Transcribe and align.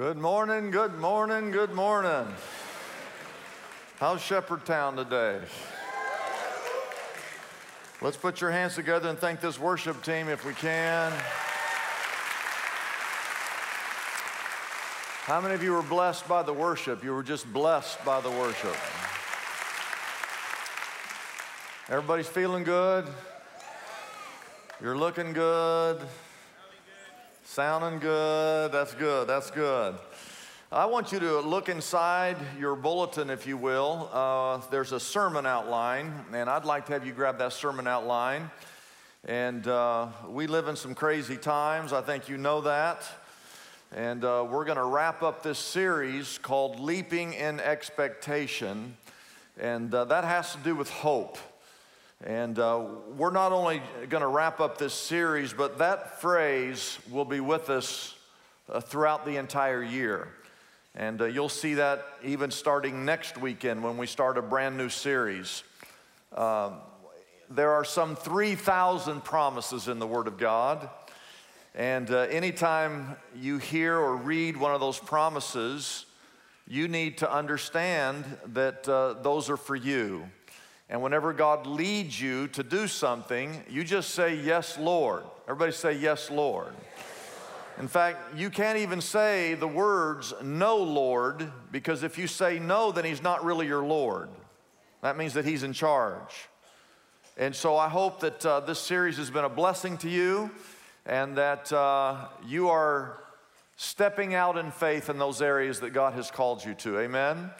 Good 0.00 0.16
morning, 0.16 0.70
good 0.70 0.98
morning, 0.98 1.50
good 1.50 1.74
morning. 1.74 2.26
How's 3.98 4.22
Shepherdtown 4.22 4.96
today? 4.96 5.38
Let's 8.00 8.16
put 8.16 8.40
your 8.40 8.50
hands 8.50 8.76
together 8.76 9.10
and 9.10 9.18
thank 9.18 9.42
this 9.42 9.58
worship 9.58 10.02
team 10.02 10.30
if 10.30 10.46
we 10.46 10.54
can. 10.54 11.12
How 15.24 15.38
many 15.38 15.52
of 15.52 15.62
you 15.62 15.72
were 15.72 15.82
blessed 15.82 16.26
by 16.26 16.44
the 16.44 16.54
worship? 16.54 17.04
You 17.04 17.12
were 17.12 17.22
just 17.22 17.52
blessed 17.52 18.02
by 18.02 18.22
the 18.22 18.30
worship. 18.30 18.76
Everybody's 21.90 22.26
feeling 22.26 22.64
good? 22.64 23.04
You're 24.80 24.96
looking 24.96 25.34
good? 25.34 26.00
Sounding 27.50 27.98
good. 27.98 28.70
That's 28.70 28.94
good. 28.94 29.26
That's 29.26 29.50
good. 29.50 29.96
I 30.70 30.86
want 30.86 31.10
you 31.10 31.18
to 31.18 31.40
look 31.40 31.68
inside 31.68 32.36
your 32.60 32.76
bulletin, 32.76 33.28
if 33.28 33.44
you 33.44 33.56
will. 33.56 34.08
Uh, 34.12 34.60
there's 34.70 34.92
a 34.92 35.00
sermon 35.00 35.46
outline, 35.46 36.14
and 36.32 36.48
I'd 36.48 36.64
like 36.64 36.86
to 36.86 36.92
have 36.92 37.04
you 37.04 37.12
grab 37.12 37.38
that 37.38 37.52
sermon 37.52 37.88
outline. 37.88 38.52
And 39.24 39.66
uh, 39.66 40.10
we 40.28 40.46
live 40.46 40.68
in 40.68 40.76
some 40.76 40.94
crazy 40.94 41.36
times. 41.36 41.92
I 41.92 42.02
think 42.02 42.28
you 42.28 42.38
know 42.38 42.60
that. 42.60 43.04
And 43.90 44.24
uh, 44.24 44.46
we're 44.48 44.64
going 44.64 44.78
to 44.78 44.84
wrap 44.84 45.24
up 45.24 45.42
this 45.42 45.58
series 45.58 46.38
called 46.38 46.78
Leaping 46.78 47.32
in 47.32 47.58
Expectation. 47.58 48.96
And 49.58 49.92
uh, 49.92 50.04
that 50.04 50.22
has 50.22 50.52
to 50.52 50.58
do 50.58 50.76
with 50.76 50.88
hope. 50.88 51.36
And 52.24 52.58
uh, 52.58 52.84
we're 53.16 53.30
not 53.30 53.52
only 53.52 53.80
going 54.10 54.20
to 54.20 54.26
wrap 54.26 54.60
up 54.60 54.76
this 54.76 54.92
series, 54.92 55.54
but 55.54 55.78
that 55.78 56.20
phrase 56.20 56.98
will 57.10 57.24
be 57.24 57.40
with 57.40 57.70
us 57.70 58.14
uh, 58.68 58.80
throughout 58.80 59.24
the 59.24 59.36
entire 59.38 59.82
year. 59.82 60.28
And 60.94 61.22
uh, 61.22 61.26
you'll 61.26 61.48
see 61.48 61.74
that 61.74 62.04
even 62.22 62.50
starting 62.50 63.06
next 63.06 63.38
weekend 63.38 63.82
when 63.82 63.96
we 63.96 64.06
start 64.06 64.36
a 64.36 64.42
brand 64.42 64.76
new 64.76 64.90
series. 64.90 65.62
Um, 66.36 66.74
there 67.48 67.72
are 67.72 67.84
some 67.84 68.16
3,000 68.16 69.24
promises 69.24 69.88
in 69.88 69.98
the 69.98 70.06
Word 70.06 70.26
of 70.26 70.36
God. 70.36 70.90
And 71.74 72.10
uh, 72.10 72.18
anytime 72.30 73.16
you 73.34 73.56
hear 73.56 73.96
or 73.96 74.14
read 74.16 74.58
one 74.58 74.74
of 74.74 74.80
those 74.80 74.98
promises, 74.98 76.04
you 76.68 76.86
need 76.86 77.18
to 77.18 77.32
understand 77.32 78.24
that 78.48 78.86
uh, 78.86 79.14
those 79.22 79.48
are 79.48 79.56
for 79.56 79.74
you. 79.74 80.24
And 80.90 81.00
whenever 81.02 81.32
God 81.32 81.68
leads 81.68 82.20
you 82.20 82.48
to 82.48 82.64
do 82.64 82.88
something, 82.88 83.62
you 83.70 83.84
just 83.84 84.10
say, 84.10 84.34
Yes, 84.34 84.76
Lord. 84.76 85.22
Everybody 85.46 85.72
say, 85.72 85.92
Yes, 85.92 86.30
Lord. 86.30 86.74
In 87.78 87.86
fact, 87.86 88.36
you 88.36 88.50
can't 88.50 88.78
even 88.78 89.00
say 89.00 89.54
the 89.54 89.68
words, 89.68 90.34
No, 90.42 90.76
Lord, 90.76 91.50
because 91.70 92.02
if 92.02 92.18
you 92.18 92.26
say 92.26 92.58
no, 92.58 92.90
then 92.90 93.04
He's 93.04 93.22
not 93.22 93.44
really 93.44 93.68
your 93.68 93.84
Lord. 93.84 94.28
That 95.00 95.16
means 95.16 95.32
that 95.34 95.44
He's 95.44 95.62
in 95.62 95.72
charge. 95.72 96.48
And 97.36 97.54
so 97.54 97.76
I 97.76 97.88
hope 97.88 98.20
that 98.20 98.44
uh, 98.44 98.60
this 98.60 98.80
series 98.80 99.16
has 99.16 99.30
been 99.30 99.44
a 99.44 99.48
blessing 99.48 99.96
to 99.98 100.10
you 100.10 100.50
and 101.06 101.38
that 101.38 101.72
uh, 101.72 102.26
you 102.46 102.68
are 102.68 103.22
stepping 103.76 104.34
out 104.34 104.58
in 104.58 104.72
faith 104.72 105.08
in 105.08 105.18
those 105.18 105.40
areas 105.40 105.80
that 105.80 105.90
God 105.90 106.14
has 106.14 106.32
called 106.32 106.64
you 106.64 106.74
to. 106.74 106.98
Amen. 106.98 107.50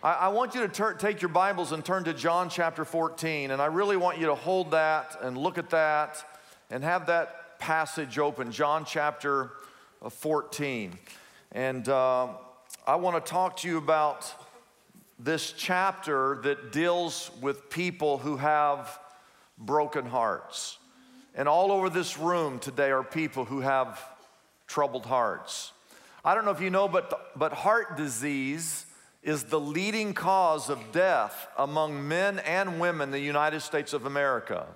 I, 0.00 0.12
I 0.12 0.28
want 0.28 0.54
you 0.54 0.60
to 0.60 0.68
tur- 0.68 0.94
take 0.94 1.20
your 1.20 1.28
Bibles 1.30 1.72
and 1.72 1.84
turn 1.84 2.04
to 2.04 2.14
John 2.14 2.48
chapter 2.48 2.84
14, 2.84 3.50
and 3.50 3.60
I 3.60 3.66
really 3.66 3.96
want 3.96 4.18
you 4.18 4.26
to 4.26 4.36
hold 4.36 4.70
that 4.70 5.18
and 5.20 5.36
look 5.36 5.58
at 5.58 5.70
that 5.70 6.24
and 6.70 6.84
have 6.84 7.06
that 7.06 7.58
passage 7.58 8.16
open, 8.16 8.52
John 8.52 8.84
chapter 8.84 9.50
uh, 10.00 10.08
14. 10.08 10.96
And 11.50 11.88
uh, 11.88 12.28
I 12.86 12.94
want 12.94 13.24
to 13.24 13.28
talk 13.28 13.56
to 13.58 13.68
you 13.68 13.78
about 13.78 14.32
this 15.18 15.50
chapter 15.50 16.38
that 16.44 16.70
deals 16.70 17.32
with 17.40 17.68
people 17.68 18.18
who 18.18 18.36
have 18.36 19.00
broken 19.58 20.06
hearts. 20.06 20.78
And 21.34 21.48
all 21.48 21.72
over 21.72 21.90
this 21.90 22.16
room 22.16 22.60
today 22.60 22.92
are 22.92 23.02
people 23.02 23.44
who 23.44 23.62
have 23.62 24.00
troubled 24.68 25.06
hearts. 25.06 25.72
I 26.24 26.36
don't 26.36 26.44
know 26.44 26.52
if 26.52 26.60
you 26.60 26.70
know, 26.70 26.86
but, 26.86 27.36
but 27.36 27.52
heart 27.52 27.96
disease 27.96 28.84
is 29.28 29.44
the 29.44 29.60
leading 29.60 30.14
cause 30.14 30.70
of 30.70 30.90
death 30.90 31.48
among 31.58 32.08
men 32.08 32.38
and 32.38 32.80
women 32.80 33.08
in 33.08 33.12
the 33.12 33.20
United 33.20 33.60
States 33.60 33.92
of 33.92 34.06
America. 34.06 34.66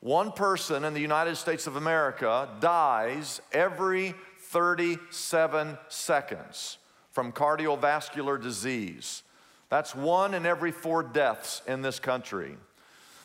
One 0.00 0.30
person 0.30 0.84
in 0.84 0.92
the 0.92 1.00
United 1.00 1.36
States 1.36 1.66
of 1.66 1.76
America 1.76 2.50
dies 2.60 3.40
every 3.50 4.14
37 4.40 5.78
seconds 5.88 6.76
from 7.12 7.32
cardiovascular 7.32 8.38
disease. 8.42 9.22
That's 9.70 9.94
one 9.94 10.34
in 10.34 10.44
every 10.44 10.70
four 10.70 11.02
deaths 11.02 11.62
in 11.66 11.80
this 11.80 11.98
country. 11.98 12.58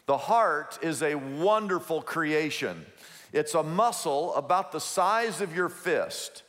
The 0.06 0.18
heart 0.18 0.80
is 0.82 1.04
a 1.04 1.16
wonderful 1.16 2.02
creation. 2.02 2.86
It's 3.34 3.54
a 3.54 3.64
muscle 3.64 4.34
about 4.36 4.72
the 4.72 4.80
size 4.80 5.42
of 5.42 5.54
your 5.54 5.68
fist 5.68 6.44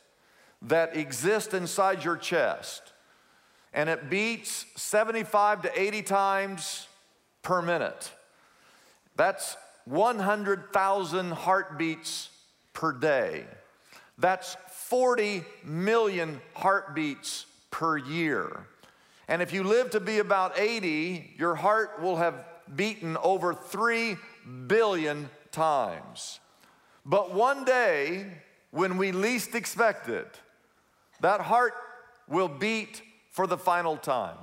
that 0.61 0.95
exists 0.95 1.53
inside 1.53 2.05
your 2.05 2.15
chest 2.15 2.88
and 3.73 3.89
it 3.89 4.09
beats 4.09 4.65
75 4.75 5.63
to 5.63 5.79
80 5.79 6.01
times 6.03 6.87
per 7.41 7.61
minute. 7.61 8.11
That's 9.15 9.57
100,000 9.85 11.31
heartbeats 11.31 12.29
per 12.73 12.93
day. 12.93 13.45
That's 14.17 14.55
40 14.71 15.43
million 15.63 16.41
heartbeats 16.53 17.45
per 17.71 17.97
year. 17.97 18.65
And 19.27 19.41
if 19.41 19.53
you 19.53 19.63
live 19.63 19.91
to 19.91 19.99
be 19.99 20.19
about 20.19 20.57
80, 20.57 21.35
your 21.37 21.55
heart 21.55 22.01
will 22.01 22.17
have 22.17 22.45
beaten 22.75 23.17
over 23.17 23.53
3 23.53 24.17
billion 24.67 25.29
times. 25.51 26.39
But 27.05 27.33
one 27.33 27.63
day, 27.65 28.25
when 28.71 28.97
we 28.97 29.11
least 29.11 29.55
expect 29.55 30.09
it, 30.09 30.39
that 31.21 31.41
heart 31.41 31.73
will 32.27 32.47
beat 32.47 33.01
for 33.29 33.47
the 33.47 33.57
final 33.57 33.97
time. 33.97 34.37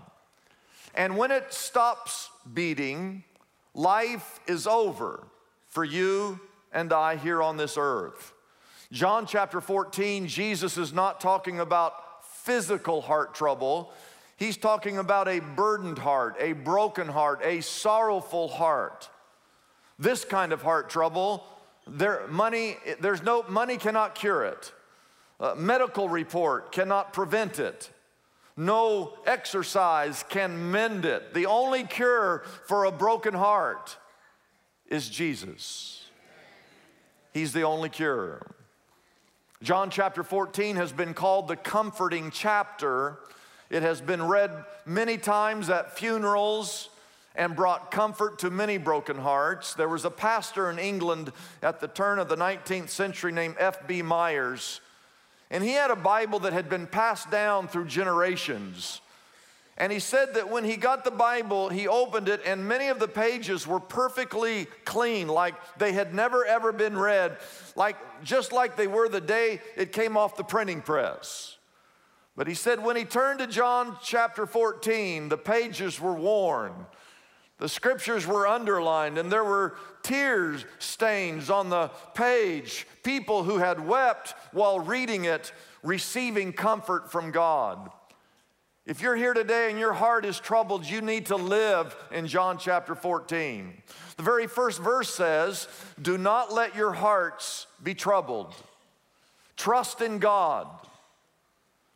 And 0.95 1.17
when 1.17 1.31
it 1.31 1.53
stops 1.53 2.31
beating, 2.53 3.25
life 3.75 4.41
is 4.47 4.67
over 4.67 5.27
for 5.67 5.85
you 5.85 6.41
and 6.73 6.93
I 6.93 7.17
here 7.17 7.43
on 7.43 7.57
this 7.57 7.77
earth. 7.79 8.33
John 8.93 9.27
chapter 9.27 9.61
14, 9.61 10.27
Jesus 10.29 10.79
is 10.79 10.93
not 10.93 11.21
talking 11.21 11.61
about 11.61 12.25
physical 12.25 13.01
heart 13.01 13.35
trouble. 13.35 13.93
He's 14.37 14.57
talking 14.57 14.99
about 14.99 15.29
a 15.29 15.41
burdened 15.41 15.99
heart, 15.99 16.37
a 16.39 16.53
broken 16.53 17.09
heart, 17.09 17.41
a 17.43 17.61
sorrowful 17.63 18.49
heart. 18.49 19.11
This 19.99 20.25
kind 20.25 20.53
of 20.53 20.63
heart 20.63 20.89
trouble, 20.89 21.45
there, 21.87 22.27
money, 22.29 22.77
there's 23.01 23.23
no 23.23 23.43
money 23.49 23.77
cannot 23.77 24.15
cure 24.15 24.45
it. 24.45 24.73
Uh, 25.41 25.55
medical 25.57 26.09
report 26.09 26.73
cannot 26.73 27.13
prevent 27.13 27.59
it. 27.59 27.91
No 28.56 29.12
exercise 29.27 30.25
can 30.28 30.71
mend 30.71 31.05
it. 31.05 31.34
The 31.34 31.47
only 31.47 31.84
cure 31.84 32.44
for 32.67 32.84
a 32.84 32.93
broken 32.93 33.34
heart 33.34 33.97
is 34.89 35.09
Jesus. 35.09 36.06
He's 37.34 37.53
the 37.53 37.62
only 37.62 37.91
cure. 37.91 38.41
John 39.62 39.91
chapter 39.91 40.22
14 40.22 40.77
has 40.77 40.93
been 40.93 41.12
called 41.12 41.49
the 41.49 41.56
comforting 41.56 42.31
chapter. 42.31 43.19
It 43.69 43.83
has 43.83 44.00
been 44.00 44.22
read 44.22 44.65
many 44.87 45.19
times 45.19 45.69
at 45.69 45.99
funerals 45.99 46.88
and 47.34 47.55
brought 47.55 47.91
comfort 47.91 48.38
to 48.38 48.50
many 48.50 48.78
broken 48.78 49.19
hearts. 49.19 49.75
There 49.75 49.88
was 49.88 50.06
a 50.06 50.11
pastor 50.11 50.71
in 50.71 50.78
England 50.78 51.33
at 51.62 51.81
the 51.81 51.88
turn 51.88 52.19
of 52.19 52.28
the 52.28 52.37
19th 52.37 52.88
century 52.88 53.33
named 53.33 53.56
F.B. 53.59 54.00
Myers 54.00 54.81
and 55.51 55.62
he 55.62 55.73
had 55.73 55.91
a 55.91 55.97
Bible 55.97 56.41
that 56.41 56.53
had 56.53 56.69
been 56.69 56.87
passed 56.87 57.31
down 57.31 57.69
through 57.69 57.87
generations. 57.87 59.00
And 59.79 59.93
he 59.93 59.99
said 59.99 60.35
that 60.35 60.50
when 60.50 60.65
he 60.65 60.76
got 60.76 61.05
the 61.05 61.11
Bible, 61.11 61.69
he 61.69 61.87
opened 61.87 62.29
it, 62.29 62.41
and 62.47 62.67
many 62.67 62.88
of 62.88 62.99
the 62.99 63.09
pages 63.09 63.67
were 63.67 63.81
perfectly 63.81 64.67
clean, 64.87 65.29
like 65.29 65.55
they 65.76 65.93
had 65.93 66.15
never 66.15 66.47
ever 66.47 66.73
been 66.73 66.97
read, 66.97 67.37
like 67.76 67.97
just 68.25 68.53
like 68.53 68.76
they 68.76 68.87
were 68.87 69.09
the 69.09 69.20
day 69.20 69.61
it 69.76 69.93
came 69.93 70.17
off 70.17 70.37
the 70.37 70.44
printing 70.44 70.81
press. 70.81 71.59
But 72.37 72.47
he 72.47 72.55
said 72.55 72.82
when 72.82 72.97
he 72.97 73.05
turned 73.05 73.38
to 73.41 73.47
John 73.47 73.97
chapter 74.03 74.47
14, 74.47 75.29
the 75.29 75.38
pages 75.38 76.00
were 76.00 76.15
worn. 76.15 76.73
The 77.58 77.69
scriptures 77.69 78.26
were 78.26 78.47
underlined 78.47 79.17
and 79.17 79.32
there 79.32 79.44
were 79.44 79.76
tears 80.03 80.64
stains 80.79 81.49
on 81.49 81.70
the 81.70 81.88
page. 82.14 82.87
People 83.03 83.44
who 83.44 83.58
had 83.58 83.87
wept 83.87 84.35
while 84.53 84.79
reading 84.79 85.25
it, 85.25 85.53
receiving 85.82 86.53
comfort 86.53 87.11
from 87.11 87.31
God. 87.31 87.91
If 88.85 89.00
you're 89.00 89.17
here 89.17 89.35
today 89.35 89.70
and 89.70 89.79
your 89.79 89.94
heart 89.94 90.25
is 90.25 90.38
troubled, 90.38 90.85
you 90.85 91.00
need 91.00 91.26
to 91.26 91.37
live 91.37 91.97
in 92.12 92.29
John 92.29 92.58
chapter 92.58 92.94
14. 92.94 93.82
The 94.17 94.23
very 94.23 94.47
first 94.47 94.81
verse 94.81 95.12
says, 95.12 95.67
Do 96.00 96.17
not 96.19 96.53
let 96.53 96.76
your 96.76 96.93
hearts 96.93 97.67
be 97.82 97.94
troubled. 97.94 98.55
Trust 99.56 100.03
in 100.03 100.19
God. 100.19 100.69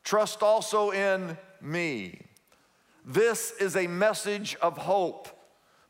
trust 0.03 0.43
also 0.43 0.91
in 0.91 1.37
me. 1.61 2.23
This 3.05 3.53
is 3.61 3.77
a 3.77 3.87
message 3.87 4.57
of 4.62 4.79
hope 4.79 5.29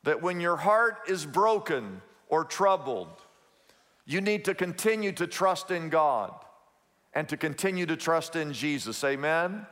that 0.05 0.23
when 0.23 0.41
your 0.41 0.57
heart 0.57 0.99
is 1.09 1.27
broken 1.27 2.01
or 2.29 2.45
troubled, 2.45 3.09
you 4.07 4.21
need 4.21 4.45
to 4.47 4.55
continue 4.55 5.13
to 5.13 5.27
trust 5.27 5.71
in 5.71 5.89
God 5.89 6.33
and 7.13 7.29
to 7.29 7.37
continue 7.37 7.87
to 7.87 7.97
trust 7.97 8.37
in 8.37 8.53
Jesus. 8.53 9.03
Amen. 9.05 9.67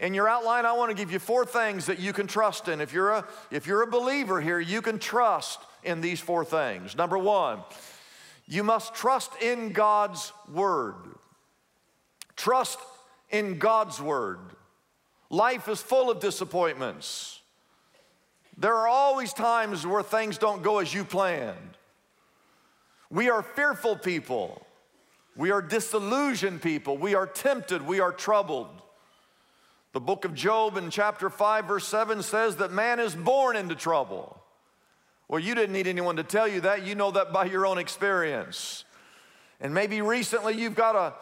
In 0.00 0.14
your 0.14 0.28
outline, 0.28 0.64
I 0.64 0.72
want 0.72 0.90
to 0.90 0.96
give 0.96 1.10
you 1.10 1.18
four 1.18 1.44
things 1.44 1.86
that 1.86 1.98
you 1.98 2.12
can 2.12 2.26
trust 2.26 2.68
in. 2.68 2.80
If 2.80 2.92
you're 2.92 3.10
a, 3.10 3.28
if 3.50 3.66
you're 3.66 3.82
a 3.82 3.86
believer 3.86 4.40
here, 4.40 4.60
you 4.60 4.80
can 4.80 4.98
trust 4.98 5.60
in 5.82 6.00
these 6.00 6.20
four 6.20 6.44
things. 6.44 6.96
Number 6.96 7.18
one, 7.18 7.60
you 8.46 8.62
must 8.62 8.94
trust 8.94 9.30
in 9.42 9.72
God's 9.72 10.32
word. 10.52 10.94
Trust 12.36 12.78
in 13.30 13.58
God's 13.58 14.00
word. 14.00 14.38
Life 15.30 15.68
is 15.68 15.82
full 15.82 16.10
of 16.10 16.20
disappointments. 16.20 17.37
There 18.58 18.74
are 18.74 18.88
always 18.88 19.32
times 19.32 19.86
where 19.86 20.02
things 20.02 20.36
don't 20.36 20.62
go 20.62 20.80
as 20.80 20.92
you 20.92 21.04
planned. 21.04 21.76
We 23.08 23.30
are 23.30 23.42
fearful 23.42 23.96
people. 23.96 24.66
We 25.36 25.52
are 25.52 25.62
disillusioned 25.62 26.60
people. 26.60 26.98
We 26.98 27.14
are 27.14 27.26
tempted. 27.26 27.86
We 27.86 28.00
are 28.00 28.10
troubled. 28.10 28.68
The 29.92 30.00
book 30.00 30.24
of 30.24 30.34
Job 30.34 30.76
in 30.76 30.90
chapter 30.90 31.30
5, 31.30 31.66
verse 31.66 31.86
7 31.86 32.22
says 32.22 32.56
that 32.56 32.72
man 32.72 32.98
is 32.98 33.14
born 33.14 33.54
into 33.54 33.76
trouble. 33.76 34.42
Well, 35.28 35.38
you 35.38 35.54
didn't 35.54 35.72
need 35.72 35.86
anyone 35.86 36.16
to 36.16 36.24
tell 36.24 36.48
you 36.48 36.62
that. 36.62 36.84
You 36.84 36.96
know 36.96 37.12
that 37.12 37.32
by 37.32 37.44
your 37.44 37.64
own 37.64 37.78
experience. 37.78 38.84
And 39.60 39.72
maybe 39.72 40.02
recently 40.02 40.54
you've 40.54 40.74
got 40.74 40.96
a, 40.96 41.14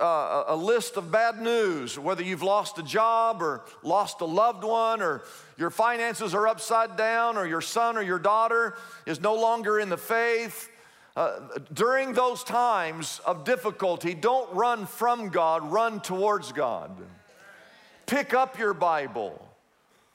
a, 0.00 0.44
a, 0.48 0.56
list 0.56 0.96
of 0.96 1.10
bad 1.10 1.40
news, 1.40 1.98
whether 1.98 2.22
you've 2.22 2.42
lost 2.42 2.78
a 2.78 2.82
job 2.82 3.42
or 3.42 3.62
lost 3.82 4.20
a 4.20 4.24
loved 4.24 4.64
one, 4.64 5.00
or 5.02 5.22
your 5.56 5.70
finances 5.70 6.34
are 6.34 6.46
upside 6.46 6.96
down, 6.96 7.36
or 7.36 7.46
your 7.46 7.60
son 7.60 7.96
or 7.96 8.02
your 8.02 8.18
daughter 8.18 8.76
is 9.06 9.20
no 9.20 9.34
longer 9.34 9.78
in 9.78 9.88
the 9.88 9.96
faith. 9.96 10.70
Uh, 11.16 11.40
during 11.72 12.12
those 12.12 12.44
times 12.44 13.20
of 13.26 13.44
difficulty, 13.44 14.14
don't 14.14 14.52
run 14.54 14.86
from 14.86 15.30
God, 15.30 15.70
run 15.72 16.00
towards 16.00 16.52
God. 16.52 16.90
Pick 18.06 18.34
up 18.34 18.58
your 18.58 18.72
Bible, 18.72 19.44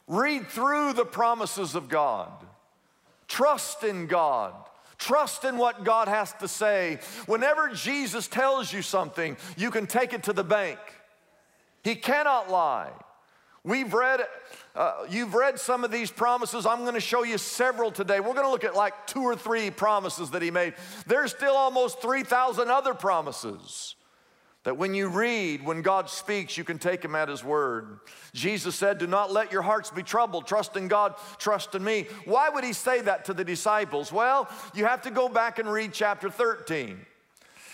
read 0.07 0.48
through 0.48 0.94
the 0.94 1.06
promises 1.06 1.75
of 1.75 1.89
God, 1.89 2.31
trust 3.27 3.83
in 3.83 4.07
God. 4.07 4.54
Trust 5.03 5.44
in 5.44 5.57
what 5.57 5.83
God 5.83 6.07
has 6.07 6.31
to 6.39 6.47
say. 6.47 7.00
Whenever 7.25 7.67
Jesus 7.73 8.29
tells 8.29 8.71
you 8.71 8.81
something, 8.81 9.35
you 9.57 9.69
can 9.69 9.85
take 9.85 10.13
it 10.13 10.23
to 10.23 10.33
the 10.33 10.45
bank. 10.45 10.79
He 11.83 11.95
cannot 11.95 12.50
lie. 12.50 12.91
We've 13.65 13.94
read, 13.94 14.21
uh, 14.73 15.05
you've 15.09 15.33
read 15.33 15.59
some 15.59 15.83
of 15.83 15.91
these 15.91 16.09
promises. 16.09 16.65
I'm 16.65 16.83
going 16.83 16.94
to 16.94 17.01
show 17.01 17.23
you 17.23 17.38
several 17.38 17.91
today. 17.91 18.21
We're 18.21 18.31
going 18.31 18.45
to 18.45 18.50
look 18.50 18.63
at 18.63 18.75
like 18.75 19.05
two 19.05 19.23
or 19.23 19.35
three 19.35 19.71
promises 19.71 20.29
that 20.31 20.41
he 20.41 20.51
made. 20.51 20.73
There's 21.05 21.31
still 21.31 21.55
almost 21.55 22.01
3,000 22.01 22.69
other 22.69 22.94
promises. 22.94 23.95
That 24.63 24.77
when 24.77 24.94
you 24.94 25.10
read, 25.10 25.65
when 25.65 25.81
God 25.81 26.10
speaks, 26.10 26.57
you 26.57 26.63
can 26.63 26.80
take 26.80 27.04
him 27.04 27.15
at 27.15 27.27
his 27.27 27.44
word. 27.44 28.00
Jesus 28.33 28.75
said, 28.75 28.98
Do 28.98 29.07
not 29.07 29.31
let 29.31 29.51
your 29.51 29.62
hearts 29.62 29.89
be 29.89 30.04
troubled. 30.04 30.48
Trust 30.48 30.77
in 30.77 30.88
God, 30.88 31.15
trust 31.38 31.75
in 31.75 31.83
me. 31.83 32.07
Why 32.24 32.50
would 32.50 32.63
he 32.63 32.71
say 32.71 33.01
that 33.01 33.25
to 33.25 33.33
the 33.33 33.44
disciples? 33.44 34.12
Well, 34.12 34.50
you 34.74 34.86
have 34.86 35.01
to 35.01 35.12
go 35.12 35.27
back 35.27 35.60
and 35.60 35.69
read 35.69 35.92
chapter 35.92 36.30
13. 36.30 36.98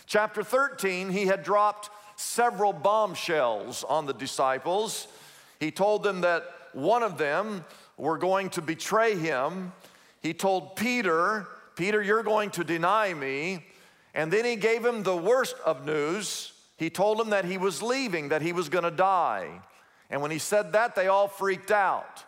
Chapter 0.07 0.43
13, 0.43 1.11
he 1.11 1.27
had 1.27 1.43
dropped 1.43 1.91
several 2.15 2.73
bombshells 2.73 3.83
on 3.83 4.07
the 4.07 4.13
disciples. 4.13 5.07
He 5.59 5.69
told 5.69 6.01
them 6.01 6.21
that 6.21 6.43
one 6.73 7.03
of 7.03 7.19
them 7.19 7.63
were 7.97 8.17
going 8.17 8.49
to 8.51 8.61
betray 8.63 9.15
him. 9.15 9.71
He 10.21 10.33
told 10.33 10.75
Peter, 10.75 11.47
Peter, 11.75 12.01
you're 12.01 12.23
going 12.23 12.49
to 12.51 12.63
deny 12.63 13.13
me. 13.13 13.65
And 14.15 14.33
then 14.33 14.43
he 14.43 14.55
gave 14.55 14.83
him 14.83 15.03
the 15.03 15.15
worst 15.15 15.55
of 15.65 15.85
news. 15.85 16.53
He 16.79 16.89
told 16.89 17.19
them 17.19 17.31
that 17.31 17.43
he 17.43 17.57
was 17.57 17.83
leaving, 17.83 18.29
that 18.29 18.41
he 18.41 18.53
was 18.53 18.69
gonna 18.69 18.89
die. 18.89 19.61
And 20.09 20.21
when 20.21 20.31
he 20.31 20.39
said 20.39 20.71
that, 20.71 20.95
they 20.95 21.07
all 21.07 21.27
freaked 21.27 21.71
out. 21.71 22.23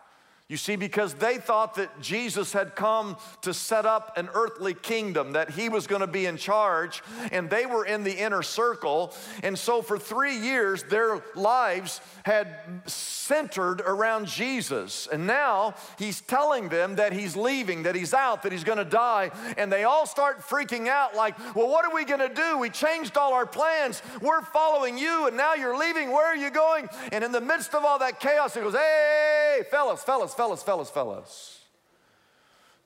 You 0.48 0.58
see, 0.58 0.76
because 0.76 1.14
they 1.14 1.38
thought 1.38 1.76
that 1.76 2.02
Jesus 2.02 2.52
had 2.52 2.76
come 2.76 3.16
to 3.40 3.54
set 3.54 3.86
up 3.86 4.18
an 4.18 4.28
earthly 4.34 4.74
kingdom, 4.74 5.32
that 5.32 5.50
he 5.50 5.70
was 5.70 5.86
going 5.86 6.02
to 6.02 6.06
be 6.06 6.26
in 6.26 6.36
charge, 6.36 7.02
and 7.30 7.48
they 7.48 7.64
were 7.64 7.86
in 7.86 8.04
the 8.04 8.12
inner 8.12 8.42
circle. 8.42 9.14
And 9.42 9.58
so 9.58 9.80
for 9.80 9.98
three 9.98 10.36
years, 10.36 10.82
their 10.82 11.22
lives 11.34 12.02
had 12.24 12.82
centered 12.84 13.80
around 13.80 14.26
Jesus. 14.26 15.08
And 15.10 15.26
now 15.26 15.74
he's 15.98 16.20
telling 16.20 16.68
them 16.68 16.96
that 16.96 17.14
he's 17.14 17.34
leaving, 17.34 17.84
that 17.84 17.94
he's 17.94 18.12
out, 18.12 18.42
that 18.42 18.52
he's 18.52 18.64
going 18.64 18.78
to 18.78 18.84
die. 18.84 19.30
And 19.56 19.72
they 19.72 19.84
all 19.84 20.04
start 20.06 20.40
freaking 20.40 20.86
out 20.86 21.14
like, 21.16 21.38
well, 21.54 21.68
what 21.68 21.86
are 21.86 21.94
we 21.94 22.04
going 22.04 22.20
to 22.20 22.34
do? 22.34 22.58
We 22.58 22.68
changed 22.68 23.16
all 23.16 23.32
our 23.32 23.46
plans. 23.46 24.02
We're 24.20 24.42
following 24.42 24.98
you, 24.98 25.28
and 25.28 25.36
now 25.36 25.54
you're 25.54 25.78
leaving. 25.78 26.12
Where 26.12 26.26
are 26.26 26.36
you 26.36 26.50
going? 26.50 26.90
And 27.10 27.24
in 27.24 27.32
the 27.32 27.40
midst 27.40 27.74
of 27.74 27.86
all 27.86 27.98
that 28.00 28.20
chaos, 28.20 28.52
he 28.52 28.60
goes, 28.60 28.74
hey, 28.74 29.62
fellas, 29.70 30.02
fellas, 30.02 30.31
fellas, 30.34 30.62
fellas, 30.62 30.90
fellas. 30.90 31.60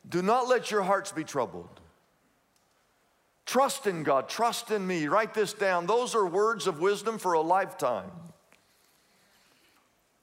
Do 0.08 0.22
not 0.22 0.48
let 0.48 0.70
your 0.70 0.82
hearts 0.82 1.12
be 1.12 1.24
troubled. 1.24 1.80
Trust 3.44 3.86
in 3.86 4.02
God, 4.02 4.28
trust 4.28 4.70
in 4.70 4.86
me. 4.86 5.06
Write 5.06 5.32
this 5.32 5.52
down. 5.52 5.86
Those 5.86 6.14
are 6.14 6.26
words 6.26 6.66
of 6.66 6.80
wisdom 6.80 7.18
for 7.18 7.34
a 7.34 7.40
lifetime. 7.40 8.10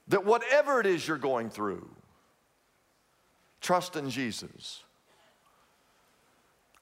That 0.08 0.26
whatever 0.26 0.80
it 0.80 0.86
is 0.86 1.08
you're 1.08 1.16
going 1.16 1.48
through, 1.48 1.88
trust 3.62 3.96
in 3.96 4.10
Jesus. 4.10 4.82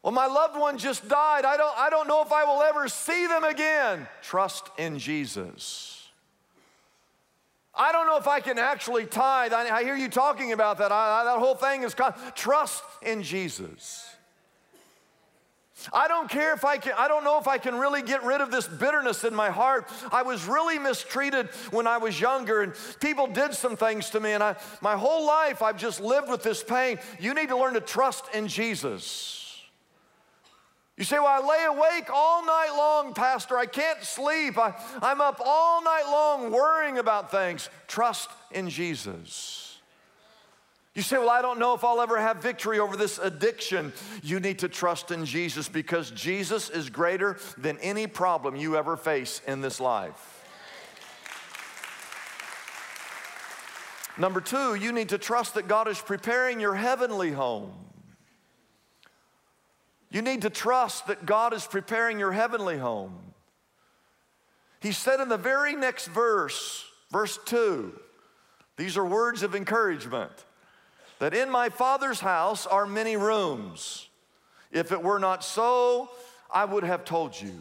Well, 0.03 0.13
my 0.13 0.27
loved 0.27 0.59
one 0.59 0.79
just 0.79 1.09
died. 1.09 1.45
I 1.45 1.57
don't, 1.57 1.79
I 1.79 1.89
don't 1.89 2.09
know 2.09 2.23
if 2.23 2.33
I 2.33 2.43
will 2.43 2.61
ever 2.63 2.89
see 2.89 3.29
them 3.29 3.45
again. 3.45 4.09
Trust 4.21 4.69
in 4.77 4.99
Jesus. 4.99 6.02
I 7.75 7.91
don't 7.93 8.07
know 8.07 8.19
if 8.19 8.29
I 8.29 8.41
can 8.41 8.59
actually 8.59 9.07
tithe. 9.07 9.53
I, 9.53 9.69
I 9.69 9.83
hear 9.83 9.97
you 9.97 10.09
talking 10.09 10.53
about 10.53 10.79
that. 10.79 10.93
I, 10.93 11.25
that 11.25 11.39
whole 11.39 11.55
thing 11.55 11.83
is 11.83 11.95
con- 11.95 12.15
trust 12.35 12.83
in 13.03 13.23
Jesus. 13.23 14.09
I 15.93 16.07
don't 16.07 16.29
care 16.31 16.53
if 16.55 16.65
I 16.65 16.77
can, 16.77 16.93
I 16.97 17.09
don't 17.09 17.25
know 17.25 17.39
if 17.39 17.49
I 17.49 17.59
can 17.59 17.75
really 17.75 18.03
get 18.03 18.23
rid 18.23 18.41
of 18.41 18.51
this 18.51 18.69
bitterness 18.69 19.25
in 19.25 19.35
my 19.35 19.51
heart. 19.51 19.89
I 20.13 20.23
was 20.23 20.45
really 20.45 20.79
mistreated 20.79 21.49
when 21.71 21.87
I 21.87 21.99
was 21.99 22.21
younger, 22.21 22.63
and 22.63 22.75
people 23.01 23.27
did 23.27 23.55
some 23.55 23.77
things 23.77 24.11
to 24.11 24.21
me, 24.21 24.33
and 24.33 24.43
I, 24.43 24.57
my 24.81 24.97
whole 24.97 25.27
life 25.27 25.63
I've 25.63 25.79
just 25.79 26.01
lived 26.01 26.29
with 26.29 26.43
this 26.43 26.63
pain. 26.63 26.99
You 27.19 27.35
need 27.35 27.49
to 27.49 27.57
learn 27.57 27.75
to 27.75 27.81
trust 27.81 28.27
in 28.35 28.49
Jesus. 28.49 29.42
You 30.97 31.05
say, 31.05 31.19
Well, 31.19 31.27
I 31.27 31.41
lay 31.47 31.65
awake 31.65 32.11
all 32.13 32.45
night 32.45 32.73
long, 32.77 33.15
Pastor. 33.15 33.57
I 33.57 33.67
can't 33.67 34.03
sleep. 34.03 34.59
I, 34.59 34.75
I'm 35.01 35.21
up 35.21 35.41
all 35.45 35.83
night 35.83 36.05
long 36.07 36.51
worrying 36.51 36.99
about 36.99 37.31
things. 37.31 37.69
Trust 37.89 38.29
in 38.51 38.69
Jesus. 38.69 39.79
You 40.95 41.01
say, 41.01 41.17
Well, 41.17 41.31
I 41.31 41.41
don't 41.41 41.59
know 41.59 41.75
if 41.75 41.83
I'll 41.83 42.03
ever 42.03 42.21
have 42.21 42.43
victory 42.43 42.79
over 42.79 42.97
this 42.97 43.19
addiction. 43.19 43.93
You 44.23 44.39
need 44.39 44.59
to 44.59 44.69
trust 44.69 45.11
in 45.11 45.25
Jesus 45.25 45.69
because 45.69 46.11
Jesus 46.11 46.69
is 46.69 46.91
greater 46.91 47.39
than 47.57 47.79
any 47.79 48.07
problem 48.07 48.55
you 48.55 48.77
ever 48.77 48.97
face 48.97 49.41
in 49.47 49.63
this 49.63 49.81
life. 49.81 50.41
Number 54.19 54.43
two, 54.43 54.75
you 54.75 54.93
need 54.93 55.09
to 55.09 55.17
trust 55.17 55.55
that 55.55 55.69
God 55.69 55.89
is 55.89 55.99
preparing 55.99 56.61
your 56.61 56.75
heavenly 56.75 57.33
home. 57.33 57.73
You 60.13 60.21
need 60.21 60.43
to 60.43 60.51
trust 60.51 61.07
that 61.07 61.25
God 61.25 61.55
is 61.55 61.67
preparing 61.67 62.19
your 62.19 62.33
heavenly 62.33 62.77
home. 62.77 63.19
He 64.81 64.93
said 64.93 65.21
in 65.21 65.31
the 65.31 65.39
very 65.39 65.75
next 65.75 66.09
verse, 66.09 66.85
verse 67.11 67.39
2, 67.47 67.99
these 68.77 68.99
are 68.99 69.07
words 69.07 69.43
of 69.43 69.55
encouragement 69.55 70.33
that 71.19 71.33
in 71.33 71.49
my 71.51 71.71
Father's 71.71 72.21
house 72.21 72.67
are 72.67 72.85
many 72.85 73.17
rooms. 73.17 74.09
If 74.71 74.93
it 74.93 75.03
were 75.03 75.19
not 75.19 75.43
so, 75.43 76.11
I 76.53 76.67
would 76.67 76.85
have 76.85 77.07
told 77.07 77.41
you. 77.41 77.55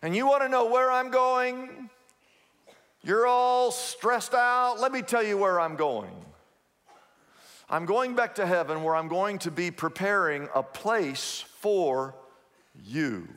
And 0.00 0.14
you 0.14 0.28
want 0.28 0.42
to 0.42 0.48
know 0.48 0.66
where 0.66 0.92
I'm 0.92 1.10
going? 1.10 1.90
You're 3.02 3.26
all 3.26 3.72
stressed 3.72 4.34
out. 4.34 4.78
Let 4.78 4.92
me 4.92 5.02
tell 5.02 5.24
you 5.24 5.38
where 5.38 5.58
I'm 5.58 5.74
going. 5.74 6.14
I'm 7.70 7.84
going 7.84 8.14
back 8.14 8.36
to 8.36 8.46
heaven 8.46 8.82
where 8.82 8.96
I'm 8.96 9.08
going 9.08 9.38
to 9.40 9.50
be 9.50 9.70
preparing 9.70 10.48
a 10.54 10.62
place 10.62 11.44
for 11.60 12.14
you. 12.82 13.28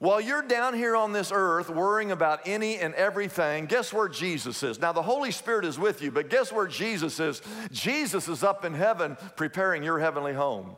While 0.00 0.20
you're 0.20 0.42
down 0.42 0.74
here 0.74 0.94
on 0.94 1.12
this 1.12 1.32
earth 1.34 1.68
worrying 1.68 2.12
about 2.12 2.46
any 2.46 2.78
and 2.78 2.94
everything, 2.94 3.66
guess 3.66 3.92
where 3.92 4.08
Jesus 4.08 4.62
is? 4.62 4.80
Now, 4.80 4.92
the 4.92 5.02
Holy 5.02 5.32
Spirit 5.32 5.64
is 5.64 5.78
with 5.78 6.02
you, 6.02 6.12
but 6.12 6.30
guess 6.30 6.52
where 6.52 6.68
Jesus 6.68 7.18
is? 7.18 7.42
Jesus 7.72 8.28
is 8.28 8.44
up 8.44 8.64
in 8.64 8.74
heaven 8.74 9.16
preparing 9.36 9.82
your 9.82 9.98
heavenly 9.98 10.34
home. 10.34 10.76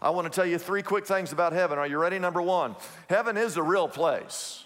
I 0.00 0.10
want 0.10 0.32
to 0.32 0.34
tell 0.34 0.46
you 0.46 0.56
three 0.56 0.82
quick 0.82 1.04
things 1.04 1.32
about 1.32 1.52
heaven. 1.52 1.78
Are 1.78 1.86
you 1.86 1.98
ready? 1.98 2.18
Number 2.18 2.40
one, 2.40 2.76
heaven 3.08 3.36
is 3.36 3.56
a 3.56 3.62
real 3.62 3.88
place. 3.88 4.64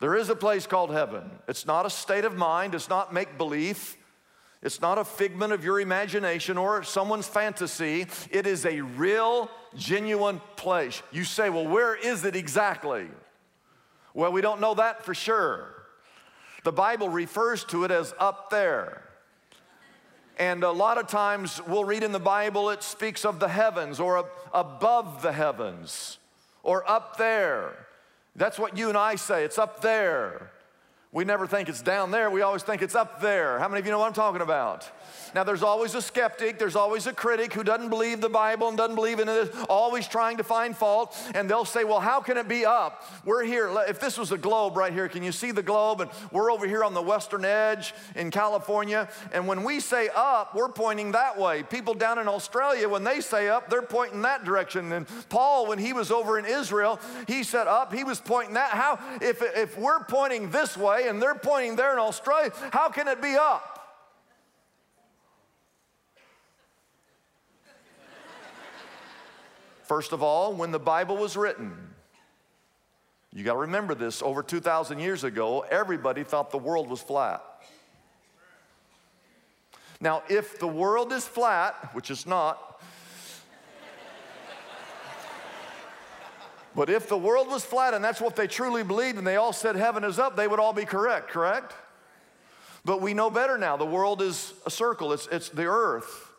There 0.00 0.16
is 0.16 0.28
a 0.28 0.36
place 0.36 0.66
called 0.66 0.90
heaven. 0.90 1.30
It's 1.48 1.66
not 1.66 1.86
a 1.86 1.90
state 1.90 2.24
of 2.24 2.36
mind, 2.36 2.74
it's 2.74 2.88
not 2.88 3.14
make 3.14 3.38
believe, 3.38 3.96
it's 4.64 4.80
not 4.80 4.96
a 4.96 5.04
figment 5.04 5.52
of 5.52 5.62
your 5.62 5.78
imagination 5.78 6.56
or 6.56 6.82
someone's 6.82 7.28
fantasy. 7.28 8.06
It 8.30 8.46
is 8.46 8.64
a 8.64 8.80
real, 8.80 9.50
genuine 9.76 10.40
place. 10.56 11.02
You 11.12 11.24
say, 11.24 11.50
well, 11.50 11.68
where 11.68 11.94
is 11.94 12.24
it 12.24 12.34
exactly? 12.34 13.06
Well, 14.14 14.32
we 14.32 14.40
don't 14.40 14.62
know 14.62 14.72
that 14.74 15.04
for 15.04 15.14
sure. 15.14 15.68
The 16.64 16.72
Bible 16.72 17.10
refers 17.10 17.62
to 17.64 17.84
it 17.84 17.90
as 17.90 18.14
up 18.18 18.48
there. 18.48 19.02
And 20.38 20.64
a 20.64 20.72
lot 20.72 20.96
of 20.96 21.08
times 21.08 21.60
we'll 21.68 21.84
read 21.84 22.02
in 22.02 22.12
the 22.12 22.18
Bible 22.18 22.70
it 22.70 22.82
speaks 22.82 23.26
of 23.26 23.40
the 23.40 23.48
heavens 23.48 24.00
or 24.00 24.26
above 24.54 25.20
the 25.20 25.32
heavens 25.32 26.18
or 26.62 26.88
up 26.90 27.18
there. 27.18 27.86
That's 28.34 28.58
what 28.58 28.78
you 28.78 28.88
and 28.88 28.96
I 28.96 29.16
say, 29.16 29.44
it's 29.44 29.58
up 29.58 29.82
there. 29.82 30.50
We 31.14 31.24
never 31.24 31.46
think 31.46 31.68
it's 31.68 31.80
down 31.80 32.10
there, 32.10 32.28
we 32.28 32.42
always 32.42 32.64
think 32.64 32.82
it's 32.82 32.96
up 32.96 33.20
there. 33.20 33.60
How 33.60 33.68
many 33.68 33.78
of 33.78 33.86
you 33.86 33.92
know 33.92 34.00
what 34.00 34.08
I'm 34.08 34.14
talking 34.14 34.40
about? 34.40 34.90
Now, 35.34 35.44
there's 35.44 35.62
always 35.62 35.94
a 35.94 36.02
skeptic, 36.02 36.58
there's 36.58 36.76
always 36.76 37.06
a 37.06 37.12
critic 37.12 37.52
who 37.52 37.64
doesn't 37.64 37.88
believe 37.88 38.20
the 38.20 38.28
Bible 38.28 38.68
and 38.68 38.76
doesn't 38.76 38.94
believe 38.94 39.18
in 39.18 39.28
it, 39.28 39.52
always 39.68 40.06
trying 40.06 40.36
to 40.36 40.44
find 40.44 40.76
fault. 40.76 41.16
And 41.34 41.50
they'll 41.50 41.64
say, 41.64 41.84
Well, 41.84 42.00
how 42.00 42.20
can 42.20 42.36
it 42.36 42.48
be 42.48 42.64
up? 42.64 43.04
We're 43.24 43.44
here. 43.44 43.70
If 43.88 44.00
this 44.00 44.16
was 44.16 44.32
a 44.32 44.38
globe 44.38 44.76
right 44.76 44.92
here, 44.92 45.08
can 45.08 45.22
you 45.22 45.32
see 45.32 45.50
the 45.50 45.62
globe? 45.62 46.00
And 46.00 46.10
we're 46.30 46.52
over 46.52 46.66
here 46.66 46.84
on 46.84 46.94
the 46.94 47.02
western 47.02 47.44
edge 47.44 47.94
in 48.14 48.30
California. 48.30 49.08
And 49.32 49.46
when 49.48 49.64
we 49.64 49.80
say 49.80 50.08
up, 50.14 50.54
we're 50.54 50.68
pointing 50.68 51.12
that 51.12 51.38
way. 51.38 51.62
People 51.62 51.94
down 51.94 52.18
in 52.18 52.28
Australia, 52.28 52.88
when 52.88 53.04
they 53.04 53.20
say 53.20 53.48
up, 53.48 53.70
they're 53.70 53.82
pointing 53.82 54.22
that 54.22 54.44
direction. 54.44 54.92
And 54.92 55.06
Paul, 55.28 55.66
when 55.66 55.78
he 55.78 55.92
was 55.92 56.10
over 56.10 56.38
in 56.38 56.44
Israel, 56.44 57.00
he 57.26 57.42
said 57.42 57.66
up, 57.66 57.92
he 57.92 58.04
was 58.04 58.20
pointing 58.20 58.54
that. 58.54 58.70
How, 58.70 58.98
if, 59.20 59.42
if 59.42 59.78
we're 59.78 60.04
pointing 60.04 60.50
this 60.50 60.76
way 60.76 61.08
and 61.08 61.20
they're 61.20 61.34
pointing 61.34 61.76
there 61.76 61.92
in 61.92 61.98
Australia, 61.98 62.52
how 62.70 62.88
can 62.88 63.08
it 63.08 63.20
be 63.20 63.36
up? 63.36 63.73
First 69.84 70.12
of 70.12 70.22
all, 70.22 70.54
when 70.54 70.70
the 70.70 70.78
Bible 70.78 71.16
was 71.16 71.36
written, 71.36 71.76
you 73.34 73.44
got 73.44 73.52
to 73.52 73.60
remember 73.60 73.94
this 73.94 74.22
over 74.22 74.42
2,000 74.42 74.98
years 74.98 75.24
ago, 75.24 75.60
everybody 75.60 76.24
thought 76.24 76.50
the 76.50 76.58
world 76.58 76.88
was 76.88 77.02
flat. 77.02 77.42
Now, 80.00 80.22
if 80.28 80.58
the 80.58 80.66
world 80.66 81.12
is 81.12 81.26
flat, 81.26 81.90
which 81.94 82.10
it's 82.10 82.26
not, 82.26 82.80
but 86.74 86.88
if 86.88 87.08
the 87.08 87.18
world 87.18 87.48
was 87.48 87.62
flat 87.62 87.92
and 87.92 88.02
that's 88.02 88.20
what 88.22 88.36
they 88.36 88.46
truly 88.46 88.82
believed 88.82 89.18
and 89.18 89.26
they 89.26 89.36
all 89.36 89.52
said 89.52 89.76
heaven 89.76 90.02
is 90.02 90.18
up, 90.18 90.34
they 90.34 90.48
would 90.48 90.58
all 90.58 90.72
be 90.72 90.86
correct, 90.86 91.28
correct? 91.28 91.74
But 92.86 93.02
we 93.02 93.12
know 93.12 93.28
better 93.28 93.58
now. 93.58 93.76
The 93.76 93.84
world 93.84 94.22
is 94.22 94.54
a 94.64 94.70
circle, 94.70 95.12
it's, 95.12 95.26
it's 95.30 95.50
the 95.50 95.66
earth. 95.66 96.30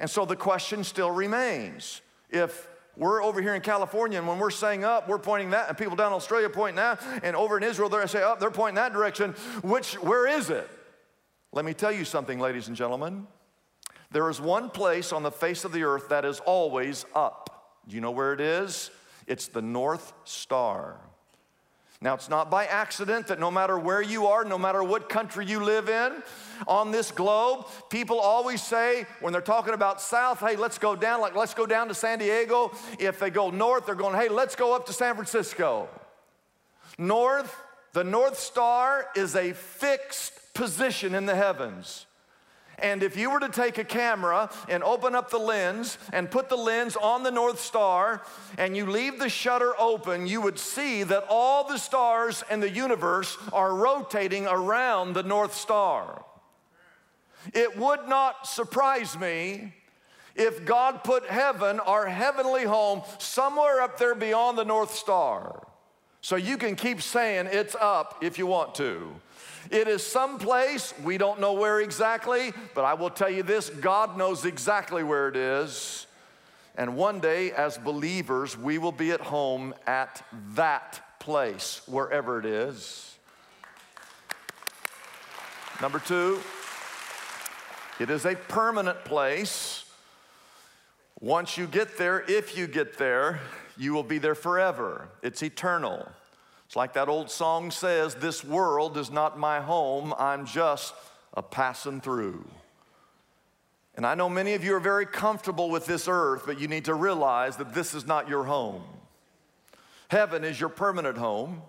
And 0.00 0.08
so 0.08 0.24
the 0.24 0.36
question 0.36 0.84
still 0.84 1.10
remains 1.10 2.00
if 2.30 2.66
we're 2.98 3.22
over 3.22 3.40
here 3.40 3.54
in 3.54 3.62
California, 3.62 4.18
and 4.18 4.26
when 4.26 4.38
we're 4.38 4.50
saying 4.50 4.84
up, 4.84 5.08
we're 5.08 5.18
pointing 5.18 5.50
that, 5.50 5.68
and 5.68 5.78
people 5.78 5.94
down 5.94 6.08
in 6.08 6.14
Australia 6.14 6.50
pointing 6.50 6.76
that, 6.76 7.00
and 7.22 7.36
over 7.36 7.56
in 7.56 7.62
Israel, 7.62 7.88
they're 7.88 8.06
say 8.08 8.22
up, 8.22 8.40
they're 8.40 8.50
pointing 8.50 8.74
that 8.74 8.92
direction. 8.92 9.32
Which, 9.62 9.94
where 9.94 10.26
is 10.26 10.50
it? 10.50 10.68
Let 11.52 11.64
me 11.64 11.74
tell 11.74 11.92
you 11.92 12.04
something, 12.04 12.40
ladies 12.40 12.66
and 12.66 12.76
gentlemen. 12.76 13.28
There 14.10 14.28
is 14.28 14.40
one 14.40 14.68
place 14.68 15.12
on 15.12 15.22
the 15.22 15.30
face 15.30 15.64
of 15.64 15.72
the 15.72 15.84
earth 15.84 16.08
that 16.08 16.24
is 16.24 16.40
always 16.40 17.06
up. 17.14 17.78
Do 17.86 17.94
you 17.94 18.00
know 18.00 18.10
where 18.10 18.32
it 18.32 18.40
is? 18.40 18.90
It's 19.26 19.46
the 19.46 19.62
North 19.62 20.12
Star. 20.24 20.98
Now, 22.00 22.14
it's 22.14 22.28
not 22.28 22.48
by 22.48 22.66
accident 22.66 23.26
that 23.26 23.40
no 23.40 23.50
matter 23.50 23.76
where 23.76 24.00
you 24.00 24.28
are, 24.28 24.44
no 24.44 24.56
matter 24.56 24.84
what 24.84 25.08
country 25.08 25.44
you 25.44 25.64
live 25.64 25.88
in 25.88 26.22
on 26.68 26.92
this 26.92 27.10
globe, 27.10 27.66
people 27.90 28.20
always 28.20 28.62
say 28.62 29.04
when 29.20 29.32
they're 29.32 29.42
talking 29.42 29.74
about 29.74 30.00
south, 30.00 30.38
hey, 30.38 30.54
let's 30.54 30.78
go 30.78 30.94
down, 30.94 31.20
like 31.20 31.34
let's 31.34 31.54
go 31.54 31.66
down 31.66 31.88
to 31.88 31.94
San 31.94 32.20
Diego. 32.20 32.70
If 33.00 33.18
they 33.18 33.30
go 33.30 33.50
north, 33.50 33.86
they're 33.86 33.96
going, 33.96 34.14
hey, 34.14 34.28
let's 34.28 34.54
go 34.54 34.76
up 34.76 34.86
to 34.86 34.92
San 34.92 35.16
Francisco. 35.16 35.88
North, 36.98 37.60
the 37.94 38.04
North 38.04 38.38
Star 38.38 39.06
is 39.16 39.34
a 39.34 39.52
fixed 39.52 40.54
position 40.54 41.16
in 41.16 41.26
the 41.26 41.34
heavens. 41.34 42.06
And 42.80 43.02
if 43.02 43.16
you 43.16 43.30
were 43.30 43.40
to 43.40 43.48
take 43.48 43.78
a 43.78 43.84
camera 43.84 44.50
and 44.68 44.82
open 44.84 45.14
up 45.14 45.30
the 45.30 45.38
lens 45.38 45.98
and 46.12 46.30
put 46.30 46.48
the 46.48 46.56
lens 46.56 46.96
on 46.96 47.22
the 47.22 47.30
North 47.30 47.60
Star 47.60 48.22
and 48.56 48.76
you 48.76 48.86
leave 48.86 49.18
the 49.18 49.28
shutter 49.28 49.74
open, 49.78 50.26
you 50.26 50.40
would 50.40 50.58
see 50.58 51.02
that 51.02 51.26
all 51.28 51.66
the 51.66 51.78
stars 51.78 52.44
in 52.50 52.60
the 52.60 52.70
universe 52.70 53.36
are 53.52 53.74
rotating 53.74 54.46
around 54.46 55.14
the 55.14 55.22
North 55.22 55.54
Star. 55.54 56.24
It 57.52 57.76
would 57.76 58.08
not 58.08 58.46
surprise 58.46 59.18
me 59.18 59.74
if 60.34 60.64
God 60.64 61.02
put 61.02 61.26
heaven, 61.26 61.80
our 61.80 62.06
heavenly 62.06 62.64
home, 62.64 63.02
somewhere 63.18 63.80
up 63.80 63.98
there 63.98 64.14
beyond 64.14 64.56
the 64.56 64.64
North 64.64 64.94
Star. 64.94 65.66
So 66.20 66.36
you 66.36 66.56
can 66.56 66.76
keep 66.76 67.02
saying 67.02 67.48
it's 67.50 67.74
up 67.80 68.18
if 68.22 68.38
you 68.38 68.46
want 68.46 68.74
to. 68.76 69.14
It 69.70 69.86
is 69.86 70.02
someplace, 70.02 70.94
we 71.04 71.18
don't 71.18 71.40
know 71.40 71.52
where 71.52 71.80
exactly, 71.80 72.52
but 72.74 72.84
I 72.84 72.94
will 72.94 73.10
tell 73.10 73.28
you 73.28 73.42
this 73.42 73.68
God 73.68 74.16
knows 74.16 74.44
exactly 74.44 75.02
where 75.02 75.28
it 75.28 75.36
is. 75.36 76.06
And 76.76 76.96
one 76.96 77.20
day, 77.20 77.50
as 77.52 77.76
believers, 77.76 78.56
we 78.56 78.78
will 78.78 78.92
be 78.92 79.10
at 79.10 79.20
home 79.20 79.74
at 79.86 80.24
that 80.54 81.18
place, 81.18 81.82
wherever 81.86 82.38
it 82.38 82.46
is. 82.46 83.16
Number 85.82 85.98
two, 85.98 86.40
it 87.98 88.10
is 88.10 88.24
a 88.24 88.36
permanent 88.36 89.04
place. 89.04 89.84
Once 91.20 91.58
you 91.58 91.66
get 91.66 91.98
there, 91.98 92.24
if 92.28 92.56
you 92.56 92.68
get 92.68 92.96
there, 92.96 93.40
you 93.76 93.92
will 93.92 94.04
be 94.04 94.18
there 94.18 94.36
forever. 94.36 95.08
It's 95.22 95.42
eternal. 95.42 96.08
It's 96.68 96.76
like 96.76 96.92
that 96.92 97.08
old 97.08 97.30
song 97.30 97.70
says 97.70 98.14
this 98.16 98.44
world 98.44 98.98
is 98.98 99.10
not 99.10 99.38
my 99.38 99.58
home, 99.58 100.12
I'm 100.18 100.44
just 100.44 100.92
a 101.32 101.42
passing 101.42 102.02
through. 102.02 102.46
And 103.94 104.04
I 104.04 104.14
know 104.14 104.28
many 104.28 104.52
of 104.52 104.62
you 104.62 104.74
are 104.74 104.80
very 104.80 105.06
comfortable 105.06 105.70
with 105.70 105.86
this 105.86 106.08
earth, 106.08 106.42
but 106.44 106.60
you 106.60 106.68
need 106.68 106.84
to 106.84 106.92
realize 106.92 107.56
that 107.56 107.72
this 107.72 107.94
is 107.94 108.06
not 108.06 108.28
your 108.28 108.44
home. 108.44 108.82
Heaven 110.08 110.44
is 110.44 110.60
your 110.60 110.68
permanent 110.68 111.16
home. 111.16 111.62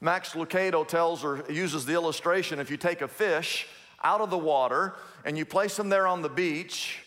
Max 0.00 0.34
Lucado 0.34 0.86
tells 0.86 1.24
or 1.24 1.44
uses 1.50 1.84
the 1.84 1.94
illustration 1.94 2.60
if 2.60 2.70
you 2.70 2.76
take 2.76 3.02
a 3.02 3.08
fish 3.08 3.66
out 4.04 4.20
of 4.20 4.30
the 4.30 4.38
water 4.38 4.94
and 5.24 5.36
you 5.36 5.44
place 5.44 5.76
him 5.76 5.88
there 5.88 6.06
on 6.06 6.22
the 6.22 6.28
beach 6.28 7.00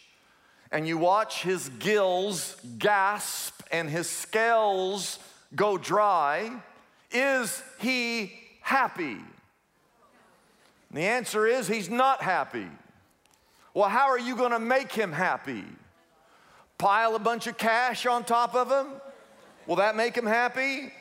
and 0.70 0.86
you 0.86 0.98
watch 0.98 1.44
his 1.44 1.70
gills 1.80 2.58
gasp 2.78 3.62
and 3.72 3.90
his 3.90 4.10
scales 4.10 5.18
go 5.56 5.78
dry, 5.78 6.62
is 7.12 7.62
he 7.80 8.34
happy? 8.62 9.18
And 10.90 10.98
the 10.98 11.02
answer 11.02 11.46
is 11.48 11.68
he's 11.68 11.90
not 11.90 12.22
happy. 12.22 12.68
Well, 13.74 13.90
how 13.90 14.10
are 14.10 14.20
you 14.20 14.36
going 14.36 14.52
to 14.52 14.60
make 14.60 14.92
him 14.92 15.12
happy? 15.12 15.64
Pile 16.78 17.16
a 17.16 17.20
bunch 17.20 17.48
of 17.48 17.58
cash 17.58 18.06
on 18.06 18.24
top 18.24 18.56
of 18.56 18.70
him? 18.70 18.94
Will 19.68 19.78
that 19.78 19.96
make 19.96 20.18
him 20.18 20.26
happy? 20.26 20.92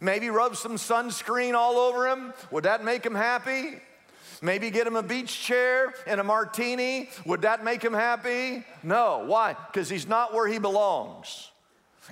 Maybe 0.00 0.30
rub 0.30 0.56
some 0.56 0.76
sunscreen 0.76 1.54
all 1.54 1.78
over 1.78 2.08
him? 2.08 2.32
Would 2.50 2.64
that 2.64 2.84
make 2.84 3.04
him 3.04 3.14
happy? 3.14 3.80
Maybe 4.42 4.70
get 4.70 4.86
him 4.86 4.96
a 4.96 5.02
beach 5.02 5.40
chair 5.40 5.94
and 6.06 6.20
a 6.20 6.24
martini? 6.24 7.08
Would 7.24 7.42
that 7.42 7.64
make 7.64 7.82
him 7.82 7.94
happy? 7.94 8.64
No. 8.82 9.24
Why? 9.26 9.56
Because 9.72 9.88
he's 9.88 10.06
not 10.06 10.34
where 10.34 10.46
he 10.46 10.58
belongs. 10.58 11.50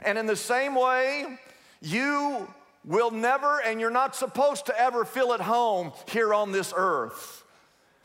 And 0.02 0.18
in 0.18 0.26
the 0.26 0.36
same 0.36 0.74
way, 0.74 1.38
you 1.80 2.48
will 2.84 3.10
never, 3.10 3.60
and 3.60 3.80
you're 3.80 3.90
not 3.90 4.14
supposed 4.14 4.66
to 4.66 4.80
ever 4.80 5.04
feel 5.04 5.32
at 5.32 5.40
home 5.40 5.92
here 6.10 6.34
on 6.34 6.52
this 6.52 6.72
earth 6.76 7.44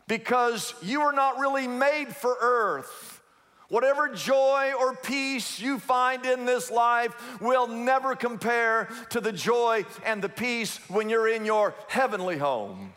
because 0.08 0.74
you 0.82 1.02
are 1.02 1.12
not 1.12 1.38
really 1.38 1.68
made 1.68 2.08
for 2.08 2.36
earth. 2.40 3.22
Whatever 3.68 4.08
joy 4.08 4.72
or 4.80 4.96
peace 4.96 5.60
you 5.60 5.78
find 5.78 6.26
in 6.26 6.44
this 6.44 6.72
life 6.72 7.40
will 7.40 7.68
never 7.68 8.16
compare 8.16 8.88
to 9.10 9.20
the 9.20 9.30
joy 9.30 9.84
and 10.04 10.20
the 10.20 10.28
peace 10.28 10.78
when 10.88 11.08
you're 11.08 11.28
in 11.28 11.44
your 11.44 11.74
heavenly 11.86 12.36
home. 12.36 12.92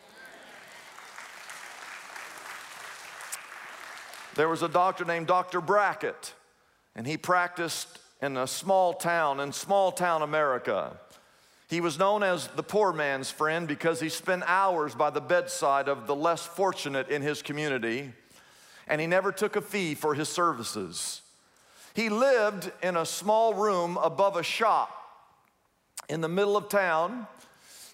There 4.34 4.50
was 4.50 4.64
a 4.64 4.68
doctor 4.68 5.06
named 5.06 5.28
Dr. 5.28 5.62
Brackett, 5.62 6.34
and 6.96 7.06
he 7.06 7.18
practiced 7.18 8.00
in 8.20 8.36
a 8.36 8.48
small 8.48 8.94
town, 8.94 9.40
in 9.40 9.54
small 9.54 9.92
town 9.92 10.24
America. 10.24 10.98
He 11.74 11.82
was 11.82 11.98
known 11.98 12.22
as 12.22 12.50
the 12.50 12.62
poor 12.62 12.94
man's 12.94 13.32
friend 13.32 13.68
because 13.68 14.00
he 14.00 14.08
spent 14.08 14.44
hours 14.46 14.94
by 14.94 15.10
the 15.10 15.20
bedside 15.20 15.90
of 15.90 16.06
the 16.06 16.14
less 16.14 16.46
fortunate 16.46 17.10
in 17.10 17.24
his 17.24 17.42
community, 17.42 18.14
and 18.88 19.02
he 19.02 19.08
never 19.08 19.32
took 19.32 19.56
a 19.56 19.62
fee 19.62 19.96
for 19.96 20.14
his 20.14 20.30
services. 20.30 21.24
He 21.96 22.10
lived 22.10 22.72
in 22.84 22.96
a 22.96 23.08
small 23.08 23.56
room 23.56 23.98
above 23.98 24.38
a 24.38 24.44
shop 24.44 24.92
in 26.08 26.22
the 26.22 26.30
middle 26.30 26.56
of 26.56 26.70
town. 26.70 27.26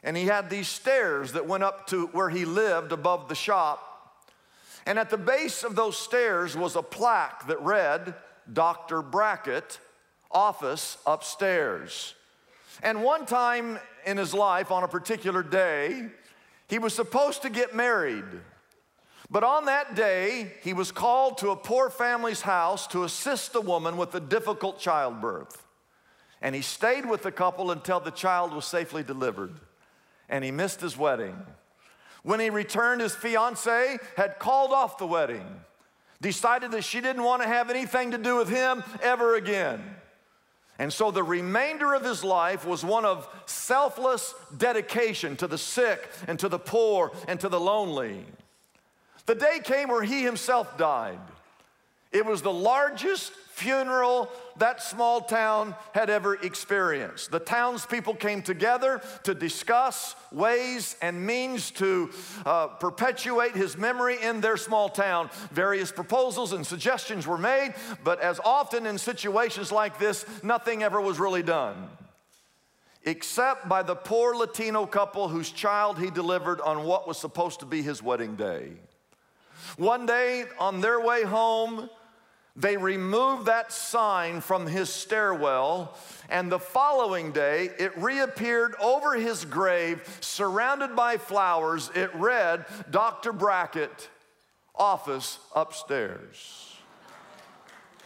And 0.04 0.18
he 0.18 0.26
had 0.26 0.50
these 0.50 0.68
stairs 0.68 1.32
that 1.32 1.48
went 1.48 1.64
up 1.64 1.88
to 1.88 2.08
where 2.08 2.30
he 2.30 2.44
lived 2.44 2.92
above 2.92 3.30
the 3.30 3.34
shop. 3.36 4.26
And 4.86 5.00
at 5.00 5.10
the 5.10 5.18
base 5.18 5.64
of 5.64 5.78
those 5.78 5.96
stairs 5.98 6.54
was 6.54 6.76
a 6.76 6.84
plaque 6.84 7.48
that 7.48 7.62
read, 7.62 8.14
Dr. 8.52 9.02
Brackett, 9.02 9.80
office 10.30 10.98
upstairs. 11.06 12.16
And 12.82 13.04
one 13.04 13.26
time 13.26 13.80
in 14.06 14.18
his 14.18 14.34
life, 14.34 14.72
on 14.72 14.84
a 14.84 14.88
particular 14.88 15.44
day, 15.44 16.08
he 16.68 16.80
was 16.80 16.94
supposed 16.94 17.42
to 17.42 17.50
get 17.50 17.76
married. 17.76 18.26
But 19.32 19.44
on 19.44 19.66
that 19.66 19.96
day, 19.96 20.54
he 20.62 20.74
was 20.74 20.92
called 20.92 21.38
to 21.40 21.52
a 21.52 21.56
poor 21.56 21.90
family's 21.90 22.42
house 22.42 22.88
to 22.88 23.04
assist 23.04 23.54
a 23.56 23.62
woman 23.62 23.98
with 23.98 24.16
a 24.16 24.20
difficult 24.20 24.80
childbirth. 24.80 25.66
And 26.42 26.56
he 26.56 26.62
stayed 26.62 27.06
with 27.06 27.24
the 27.24 27.32
couple 27.32 27.70
until 27.70 28.00
the 28.00 28.12
child 28.12 28.54
was 28.54 28.66
safely 28.66 29.04
delivered. 29.04 29.60
And 30.30 30.44
he 30.44 30.52
missed 30.52 30.82
his 30.82 30.98
wedding. 30.98 31.36
When 32.24 32.40
he 32.40 32.50
returned, 32.50 33.02
his 33.02 33.16
fiancee 33.16 33.98
had 34.16 34.40
called 34.40 34.72
off 34.72 34.98
the 34.98 35.08
wedding, 35.08 35.46
decided 36.22 36.72
that 36.72 36.84
she 36.84 37.02
didn't 37.02 37.24
want 37.24 37.42
to 37.42 37.48
have 37.48 37.70
anything 37.70 38.12
to 38.12 38.18
do 38.18 38.36
with 38.36 38.50
him 38.50 38.84
ever 39.02 39.36
again. 39.36 39.82
And 40.80 40.94
so 40.94 41.12
the 41.12 41.24
remainder 41.24 41.94
of 41.94 42.06
his 42.06 42.24
life 42.24 42.66
was 42.66 42.86
one 42.86 43.04
of 43.04 43.28
selfless 43.46 44.34
dedication 44.58 45.36
to 45.36 45.48
the 45.48 45.58
sick 45.58 46.10
and 46.26 46.40
to 46.40 46.48
the 46.48 46.58
poor 46.58 47.12
and 47.28 47.38
to 47.42 47.50
the 47.50 47.60
lonely. 47.60 48.26
The 49.26 49.36
day 49.36 49.60
came 49.62 49.90
where 49.90 50.04
he 50.04 50.24
himself 50.24 50.78
died. 50.78 51.20
It 52.14 52.26
was 52.26 52.42
the 52.42 52.54
largest 52.54 53.34
funeral 53.60 54.30
that 54.58 54.82
small 54.82 55.22
town 55.22 55.76
had 55.94 56.10
ever 56.10 56.36
experienced. 56.36 57.32
The 57.32 57.40
townspeople 57.40 58.16
came 58.16 58.42
together 58.42 59.02
to 59.24 59.34
discuss 59.34 60.16
ways 60.32 60.96
and 61.02 61.26
means 61.26 61.72
to 61.72 62.10
uh, 62.46 62.68
perpetuate 62.68 63.56
his 63.56 63.78
memory 63.78 64.18
in 64.22 64.42
their 64.42 64.58
small 64.58 64.88
town. 64.90 65.30
Various 65.52 65.92
proposals 65.92 66.54
and 66.54 66.66
suggestions 66.66 67.28
were 67.28 67.38
made, 67.38 67.74
but 68.04 68.22
as 68.22 68.40
often 68.46 68.86
in 68.86 68.98
situations 68.98 69.72
like 69.72 70.00
this, 70.00 70.26
nothing 70.42 70.84
ever 70.84 71.02
was 71.02 71.20
really 71.20 71.44
done. 71.44 71.90
Except 73.04 73.68
by 73.68 73.84
the 73.84 73.96
poor 73.96 74.36
Latino 74.36 74.86
couple 74.86 75.28
whose 75.30 75.52
child 75.52 76.00
he 76.00 76.10
delivered 76.10 76.62
on 76.62 76.84
what 76.84 77.08
was 77.08 77.18
supposed 77.18 77.60
to 77.62 77.66
be 77.66 77.82
his 77.82 78.04
wedding 78.04 78.36
day. 78.36 78.72
One 79.78 80.06
day 80.06 80.46
on 80.60 80.82
their 80.82 81.00
way 81.00 81.24
home, 81.24 81.90
they 82.56 82.78
removed 82.78 83.46
that 83.46 83.72
sign 83.72 84.42
from 84.42 84.68
his 84.68 84.90
stairwell, 84.90 85.98
and 86.30 86.52
the 86.52 86.60
following 86.60 87.32
day 87.32 87.70
it 87.80 87.98
reappeared 87.98 88.76
over 88.82 89.14
his 89.14 89.46
grave, 89.46 90.18
surrounded 90.20 90.96
by 90.96 91.18
flowers. 91.18 91.90
It 91.96 92.14
read, 92.16 92.66
Dr. 92.90 93.32
Brackett, 93.32 94.10
office 94.76 95.40
upstairs. 95.56 96.76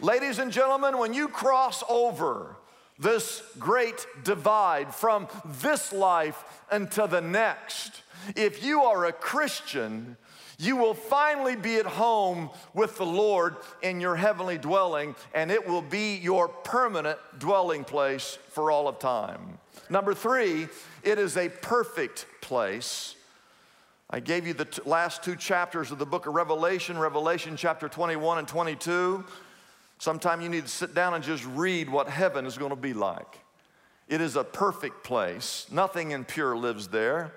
Ladies 0.02 0.40
and 0.40 0.52
gentlemen, 0.52 0.98
when 0.98 1.14
you 1.14 1.28
cross 1.28 1.84
over 1.88 2.58
this 3.00 3.42
great 3.58 4.06
divide 4.24 4.94
from 4.94 5.28
this 5.62 5.92
life 5.92 6.44
into 6.72 7.08
the 7.08 7.22
next, 7.22 8.02
if 8.36 8.64
you 8.64 8.82
are 8.84 9.06
a 9.06 9.14
Christian, 9.14 10.18
you 10.66 10.76
will 10.76 10.94
finally 10.94 11.56
be 11.56 11.78
at 11.78 11.86
home 11.86 12.50
with 12.74 12.98
the 12.98 13.06
Lord 13.06 13.56
in 13.82 14.00
your 14.00 14.16
heavenly 14.16 14.58
dwelling, 14.58 15.16
and 15.34 15.52
it 15.52 15.68
will 15.68 15.82
be 15.82 16.16
your 16.18 16.48
permanent 16.48 17.20
dwelling 17.38 17.84
place 17.84 18.38
for 18.50 18.72
all 18.72 18.88
of 18.88 19.00
time. 19.00 19.58
Number 19.90 20.14
three, 20.14 20.68
it 21.04 21.20
is 21.20 21.38
a 21.38 21.50
perfect 21.50 22.26
place. 22.42 23.16
I 24.10 24.20
gave 24.20 24.46
you 24.46 24.54
the 24.54 24.66
t- 24.66 24.82
last 24.86 25.24
two 25.24 25.36
chapters 25.36 25.92
of 25.92 26.00
the 26.00 26.06
book 26.06 26.28
of 26.28 26.34
Revelation, 26.36 26.98
Revelation 26.98 27.58
chapter 27.58 27.90
21 27.90 28.40
and 28.40 28.48
22. 28.48 29.24
Sometime 29.98 30.42
you 30.42 30.50
need 30.50 30.64
to 30.64 30.70
sit 30.70 30.94
down 30.94 31.14
and 31.14 31.24
just 31.24 31.46
read 31.46 31.90
what 31.90 32.08
heaven 32.10 32.46
is 32.46 32.58
going 32.58 32.70
to 32.70 32.76
be 32.76 32.94
like. 32.94 33.40
It 34.08 34.22
is 34.22 34.36
a 34.36 34.44
perfect 34.44 35.04
place. 35.04 35.66
Nothing 35.72 36.12
impure 36.12 36.56
lives 36.56 36.90
there 36.90 37.34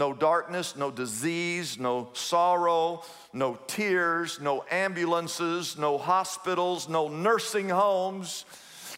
no 0.00 0.14
darkness, 0.14 0.76
no 0.76 0.90
disease, 0.90 1.78
no 1.78 2.08
sorrow, 2.14 3.02
no 3.34 3.58
tears, 3.66 4.40
no 4.40 4.64
ambulances, 4.70 5.76
no 5.76 5.98
hospitals, 5.98 6.88
no 6.88 7.08
nursing 7.08 7.68
homes, 7.68 8.46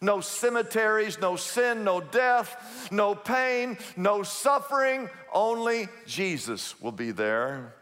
no 0.01 0.21
cemeteries, 0.21 1.19
no 1.19 1.35
sin, 1.35 1.83
no 1.83 1.99
death, 1.99 2.89
no 2.89 3.15
pain, 3.15 3.77
no 3.97 4.23
suffering. 4.23 5.09
Only 5.33 5.89
Jesus 6.07 6.79
will 6.79 6.93
be 6.93 7.11
there. 7.11 7.73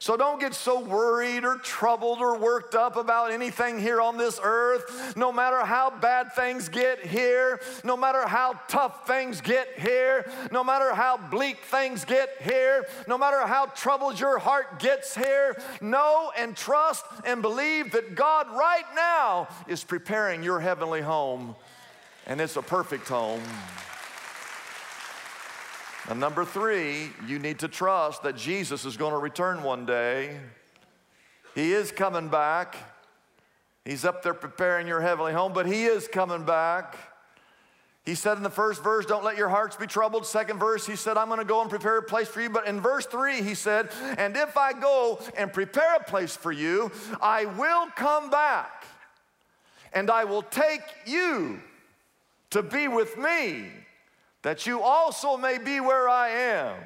So 0.00 0.16
don't 0.16 0.38
get 0.38 0.54
so 0.54 0.80
worried 0.80 1.44
or 1.44 1.56
troubled 1.56 2.20
or 2.20 2.38
worked 2.38 2.76
up 2.76 2.96
about 2.96 3.32
anything 3.32 3.80
here 3.80 4.00
on 4.00 4.16
this 4.16 4.38
earth. 4.42 5.16
No 5.16 5.32
matter 5.32 5.64
how 5.64 5.90
bad 5.90 6.32
things 6.34 6.68
get 6.68 7.04
here, 7.04 7.60
no 7.82 7.96
matter 7.96 8.26
how 8.26 8.60
tough 8.68 9.06
things 9.08 9.40
get 9.40 9.68
here, 9.76 10.30
no 10.52 10.62
matter 10.62 10.94
how 10.94 11.16
bleak 11.16 11.58
things 11.64 12.04
get 12.04 12.30
here, 12.40 12.86
no 13.08 13.18
matter 13.18 13.44
how 13.46 13.66
troubled 13.66 14.20
your 14.20 14.38
heart 14.38 14.78
gets 14.78 15.16
here, 15.16 15.60
know 15.80 16.30
and 16.38 16.56
trust 16.56 17.04
and 17.24 17.42
believe 17.42 17.90
that 17.92 18.14
God 18.14 18.46
right 18.50 18.84
now 18.94 19.48
is 19.66 19.82
preparing 19.82 20.44
your 20.44 20.60
heavenly 20.60 21.00
home, 21.00 21.56
and 22.26 22.40
it's 22.40 22.56
a 22.56 22.62
perfect 22.62 23.08
home. 23.08 23.42
And 26.08 26.20
number 26.20 26.46
three, 26.46 27.10
you 27.26 27.38
need 27.38 27.58
to 27.58 27.68
trust 27.68 28.22
that 28.22 28.34
Jesus 28.34 28.86
is 28.86 28.96
going 28.96 29.12
to 29.12 29.18
return 29.18 29.62
one 29.62 29.84
day. 29.84 30.38
He 31.54 31.72
is 31.72 31.92
coming 31.92 32.28
back. 32.28 32.76
He's 33.84 34.06
up 34.06 34.22
there 34.22 34.32
preparing 34.32 34.86
your 34.86 35.02
heavenly 35.02 35.34
home, 35.34 35.52
but 35.52 35.66
He 35.66 35.84
is 35.84 36.08
coming 36.08 36.44
back. 36.44 36.96
He 38.06 38.14
said 38.14 38.38
in 38.38 38.42
the 38.42 38.48
first 38.48 38.82
verse, 38.82 39.04
Don't 39.04 39.22
let 39.22 39.36
your 39.36 39.50
hearts 39.50 39.76
be 39.76 39.86
troubled. 39.86 40.24
Second 40.24 40.58
verse, 40.58 40.86
He 40.86 40.96
said, 40.96 41.18
I'm 41.18 41.28
going 41.28 41.40
to 41.40 41.44
go 41.44 41.60
and 41.60 41.68
prepare 41.68 41.98
a 41.98 42.02
place 42.02 42.28
for 42.28 42.40
you. 42.40 42.48
But 42.48 42.66
in 42.66 42.80
verse 42.80 43.04
three, 43.04 43.42
He 43.42 43.54
said, 43.54 43.90
And 44.16 44.34
if 44.34 44.56
I 44.56 44.72
go 44.72 45.20
and 45.36 45.52
prepare 45.52 45.96
a 45.96 46.04
place 46.04 46.34
for 46.34 46.52
you, 46.52 46.90
I 47.20 47.44
will 47.44 47.88
come 47.96 48.30
back 48.30 48.86
and 49.92 50.10
I 50.10 50.24
will 50.24 50.42
take 50.42 50.80
you 51.04 51.60
to 52.48 52.62
be 52.62 52.88
with 52.88 53.18
me 53.18 53.66
that 54.42 54.66
you 54.66 54.82
also 54.82 55.36
may 55.36 55.58
be 55.58 55.80
where 55.80 56.08
I 56.08 56.28
am. 56.28 56.76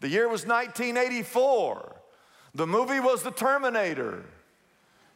The 0.00 0.08
year 0.08 0.28
was 0.28 0.46
1984. 0.46 1.96
The 2.54 2.66
movie 2.66 3.00
was 3.00 3.22
The 3.22 3.30
Terminator. 3.30 4.24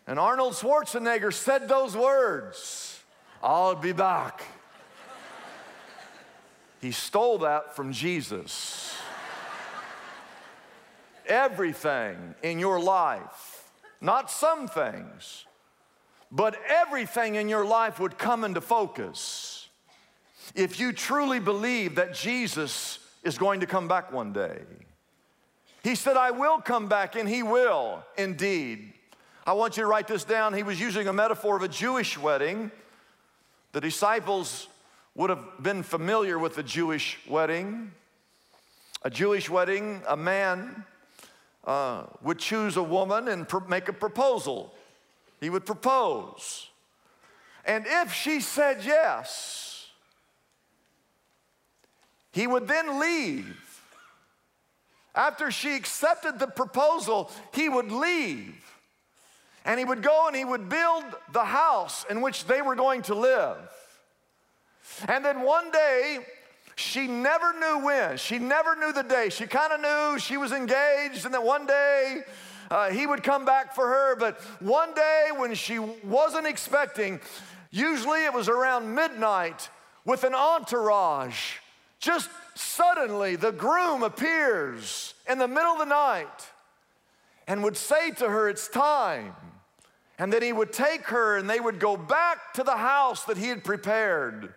And 0.06 0.18
Arnold 0.18 0.54
Schwarzenegger 0.54 1.32
said 1.32 1.68
those 1.68 1.96
words 1.96 3.00
I'll 3.42 3.76
be 3.76 3.92
back. 3.92 4.42
he 6.80 6.90
stole 6.90 7.38
that 7.38 7.76
from 7.76 7.92
Jesus. 7.92 8.94
Everything 11.26 12.34
in 12.42 12.58
your 12.58 12.80
life, 12.80 13.70
not 14.00 14.30
some 14.30 14.66
things, 14.66 15.46
but 16.32 16.56
everything 16.66 17.36
in 17.36 17.48
your 17.48 17.64
life 17.64 18.00
would 18.00 18.18
come 18.18 18.42
into 18.42 18.60
focus 18.60 19.59
if 20.54 20.80
you 20.80 20.92
truly 20.92 21.40
believe 21.40 21.96
that 21.96 22.14
Jesus 22.14 22.98
is 23.22 23.38
going 23.38 23.60
to 23.60 23.66
come 23.66 23.88
back 23.88 24.12
one 24.12 24.32
day. 24.32 24.60
He 25.82 25.94
said, 25.94 26.16
I 26.16 26.30
will 26.30 26.58
come 26.58 26.88
back, 26.88 27.16
and 27.16 27.28
He 27.28 27.42
will 27.42 28.04
indeed. 28.16 28.92
I 29.46 29.54
want 29.54 29.76
you 29.76 29.82
to 29.82 29.86
write 29.86 30.06
this 30.06 30.24
down. 30.24 30.52
He 30.54 30.62
was 30.62 30.78
using 30.78 31.08
a 31.08 31.12
metaphor 31.12 31.56
of 31.56 31.62
a 31.62 31.68
Jewish 31.68 32.18
wedding. 32.18 32.70
The 33.72 33.80
disciples 33.80 34.68
would 35.14 35.30
have 35.30 35.44
been 35.62 35.82
familiar 35.82 36.38
with 36.38 36.54
the 36.54 36.62
Jewish 36.62 37.18
wedding. 37.28 37.92
A 39.02 39.10
Jewish 39.10 39.48
wedding, 39.48 40.02
a 40.06 40.16
man 40.16 40.84
uh, 41.64 42.04
would 42.22 42.38
choose 42.38 42.76
a 42.76 42.82
woman 42.82 43.28
and 43.28 43.48
pr- 43.48 43.66
make 43.68 43.88
a 43.88 43.92
proposal. 43.92 44.74
He 45.40 45.48
would 45.48 45.64
propose. 45.64 46.68
And 47.64 47.86
if 47.86 48.12
she 48.12 48.40
said 48.40 48.84
yes, 48.84 49.69
he 52.32 52.46
would 52.46 52.68
then 52.68 53.00
leave. 53.00 53.56
After 55.14 55.50
she 55.50 55.74
accepted 55.74 56.38
the 56.38 56.46
proposal, 56.46 57.30
he 57.52 57.68
would 57.68 57.90
leave. 57.90 58.54
And 59.64 59.78
he 59.78 59.84
would 59.84 60.02
go 60.02 60.26
and 60.26 60.36
he 60.36 60.44
would 60.44 60.68
build 60.68 61.04
the 61.32 61.44
house 61.44 62.04
in 62.08 62.20
which 62.20 62.46
they 62.46 62.62
were 62.62 62.76
going 62.76 63.02
to 63.02 63.14
live. 63.14 63.58
And 65.08 65.24
then 65.24 65.42
one 65.42 65.70
day, 65.70 66.18
she 66.76 67.06
never 67.06 67.52
knew 67.52 67.84
when, 67.84 68.16
she 68.16 68.38
never 68.38 68.74
knew 68.74 68.92
the 68.92 69.02
day. 69.02 69.28
She 69.28 69.46
kind 69.46 69.72
of 69.72 69.80
knew 69.80 70.18
she 70.18 70.36
was 70.36 70.52
engaged, 70.52 71.26
and 71.26 71.34
that 71.34 71.42
one 71.42 71.66
day 71.66 72.22
uh, 72.70 72.90
he 72.90 73.06
would 73.06 73.22
come 73.22 73.44
back 73.44 73.74
for 73.74 73.86
her. 73.86 74.16
But 74.16 74.40
one 74.60 74.94
day, 74.94 75.28
when 75.36 75.54
she 75.54 75.78
wasn't 75.78 76.46
expecting, 76.46 77.20
usually 77.70 78.24
it 78.24 78.32
was 78.32 78.48
around 78.48 78.94
midnight 78.94 79.68
with 80.06 80.24
an 80.24 80.34
entourage 80.34 81.58
just 82.00 82.30
suddenly 82.54 83.36
the 83.36 83.52
groom 83.52 84.02
appears 84.02 85.14
in 85.28 85.38
the 85.38 85.46
middle 85.46 85.72
of 85.72 85.78
the 85.78 85.84
night 85.84 86.48
and 87.46 87.62
would 87.62 87.76
say 87.76 88.10
to 88.12 88.28
her, 88.28 88.48
It's 88.48 88.68
time. 88.68 89.34
And 90.18 90.30
then 90.30 90.42
he 90.42 90.52
would 90.52 90.72
take 90.72 91.06
her 91.08 91.38
and 91.38 91.48
they 91.48 91.60
would 91.60 91.78
go 91.78 91.96
back 91.96 92.52
to 92.54 92.62
the 92.62 92.76
house 92.76 93.24
that 93.24 93.38
he 93.38 93.48
had 93.48 93.64
prepared. 93.64 94.52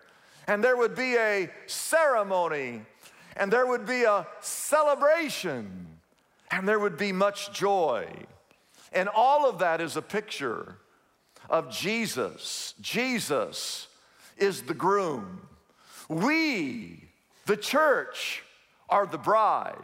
And 0.46 0.62
there 0.62 0.76
would 0.76 0.94
be 0.94 1.16
a 1.16 1.50
ceremony 1.68 2.82
and 3.38 3.52
there 3.52 3.66
would 3.66 3.86
be 3.86 4.04
a 4.04 4.28
celebration 4.42 5.88
and 6.52 6.68
there 6.68 6.80
would 6.80 6.98
be 6.98 7.12
much 7.12 7.54
joy. 7.54 8.08
And 8.92 9.10
all 9.10 9.50
of 9.50 9.60
that 9.60 9.82
is 9.82 9.96
a 9.96 10.02
picture 10.02 10.76
of 11.50 11.72
Jesus. 11.72 12.74
Jesus 12.82 13.88
is 14.38 14.64
the 14.64 14.74
groom. 14.74 15.48
We, 16.10 17.10
the 17.46 17.58
church, 17.58 18.44
are 18.90 19.06
the 19.06 19.18
bride. 19.18 19.76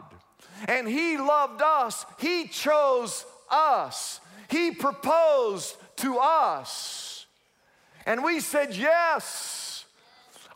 And 0.68 0.88
He 0.88 1.16
loved 1.16 1.62
us, 1.62 2.06
He 2.18 2.48
chose 2.48 3.24
us, 3.50 4.20
He 4.48 4.70
proposed 4.70 5.76
to 5.96 6.18
us. 6.18 7.26
And 8.06 8.24
we 8.24 8.40
said, 8.40 8.74
Yes. 8.74 9.70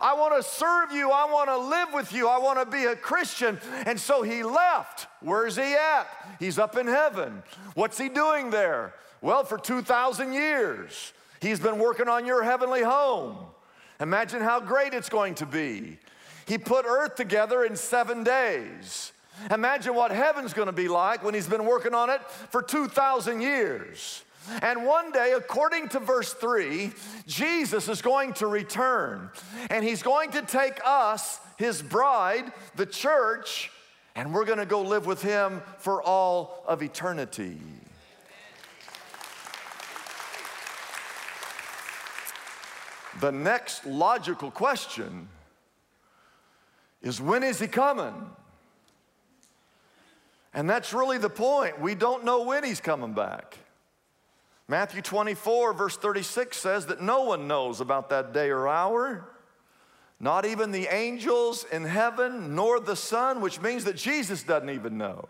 I 0.00 0.14
want 0.14 0.36
to 0.36 0.42
serve 0.42 0.92
you. 0.92 1.10
I 1.10 1.30
want 1.30 1.48
to 1.48 1.56
live 1.56 1.94
with 1.94 2.12
you. 2.12 2.28
I 2.28 2.38
want 2.38 2.58
to 2.58 2.66
be 2.66 2.84
a 2.84 2.96
Christian. 2.96 3.58
And 3.86 3.98
so 3.98 4.22
he 4.22 4.42
left. 4.42 5.06
Where's 5.20 5.56
he 5.56 5.62
at? 5.62 6.06
He's 6.38 6.58
up 6.58 6.76
in 6.76 6.86
heaven. 6.86 7.42
What's 7.74 7.96
he 7.96 8.08
doing 8.08 8.50
there? 8.50 8.92
Well, 9.22 9.44
for 9.44 9.56
2,000 9.56 10.32
years, 10.32 11.12
he's 11.40 11.60
been 11.60 11.78
working 11.78 12.08
on 12.08 12.26
your 12.26 12.42
heavenly 12.42 12.82
home. 12.82 13.36
Imagine 14.00 14.42
how 14.42 14.60
great 14.60 14.92
it's 14.92 15.08
going 15.08 15.36
to 15.36 15.46
be. 15.46 15.98
He 16.46 16.58
put 16.58 16.84
earth 16.86 17.14
together 17.14 17.64
in 17.64 17.76
seven 17.76 18.24
days. 18.24 19.12
Imagine 19.50 19.94
what 19.94 20.10
heaven's 20.10 20.52
to 20.66 20.72
be 20.72 20.88
like 20.88 21.24
when 21.24 21.34
he's 21.34 21.48
been 21.48 21.66
working 21.66 21.94
on 21.94 22.10
it 22.10 22.22
for 22.50 22.62
2,000 22.62 23.40
years. 23.40 24.24
And 24.62 24.84
one 24.86 25.10
day, 25.10 25.32
according 25.32 25.88
to 25.90 25.98
verse 25.98 26.32
3, 26.34 26.92
Jesus 27.26 27.88
is 27.88 28.02
going 28.02 28.34
to 28.34 28.46
return 28.46 29.30
and 29.70 29.84
he's 29.84 30.02
going 30.02 30.32
to 30.32 30.42
take 30.42 30.80
us, 30.84 31.40
his 31.56 31.80
bride, 31.80 32.52
the 32.76 32.86
church, 32.86 33.70
and 34.14 34.32
we're 34.32 34.44
to 34.58 34.66
go 34.66 34.82
live 34.82 35.06
with 35.06 35.22
him 35.22 35.62
for 35.78 36.02
all 36.02 36.62
of 36.68 36.82
eternity. 36.82 37.58
The 43.20 43.32
next 43.32 43.86
logical 43.86 44.50
question 44.50 45.28
is 47.04 47.20
when 47.20 47.44
is 47.44 47.60
he 47.60 47.68
coming? 47.68 48.14
And 50.54 50.68
that's 50.68 50.92
really 50.92 51.18
the 51.18 51.30
point. 51.30 51.80
We 51.80 51.94
don't 51.94 52.24
know 52.24 52.42
when 52.44 52.64
he's 52.64 52.80
coming 52.80 53.12
back. 53.12 53.58
Matthew 54.66 55.02
24, 55.02 55.74
verse 55.74 55.96
36 55.96 56.56
says 56.56 56.86
that 56.86 57.02
no 57.02 57.24
one 57.24 57.46
knows 57.46 57.80
about 57.80 58.08
that 58.08 58.32
day 58.32 58.48
or 58.48 58.66
hour, 58.66 59.28
not 60.18 60.46
even 60.46 60.72
the 60.72 60.86
angels 60.86 61.66
in 61.70 61.84
heaven, 61.84 62.54
nor 62.54 62.80
the 62.80 62.96
Son, 62.96 63.42
which 63.42 63.60
means 63.60 63.84
that 63.84 63.96
Jesus 63.96 64.42
doesn't 64.42 64.70
even 64.70 64.96
know. 64.96 65.26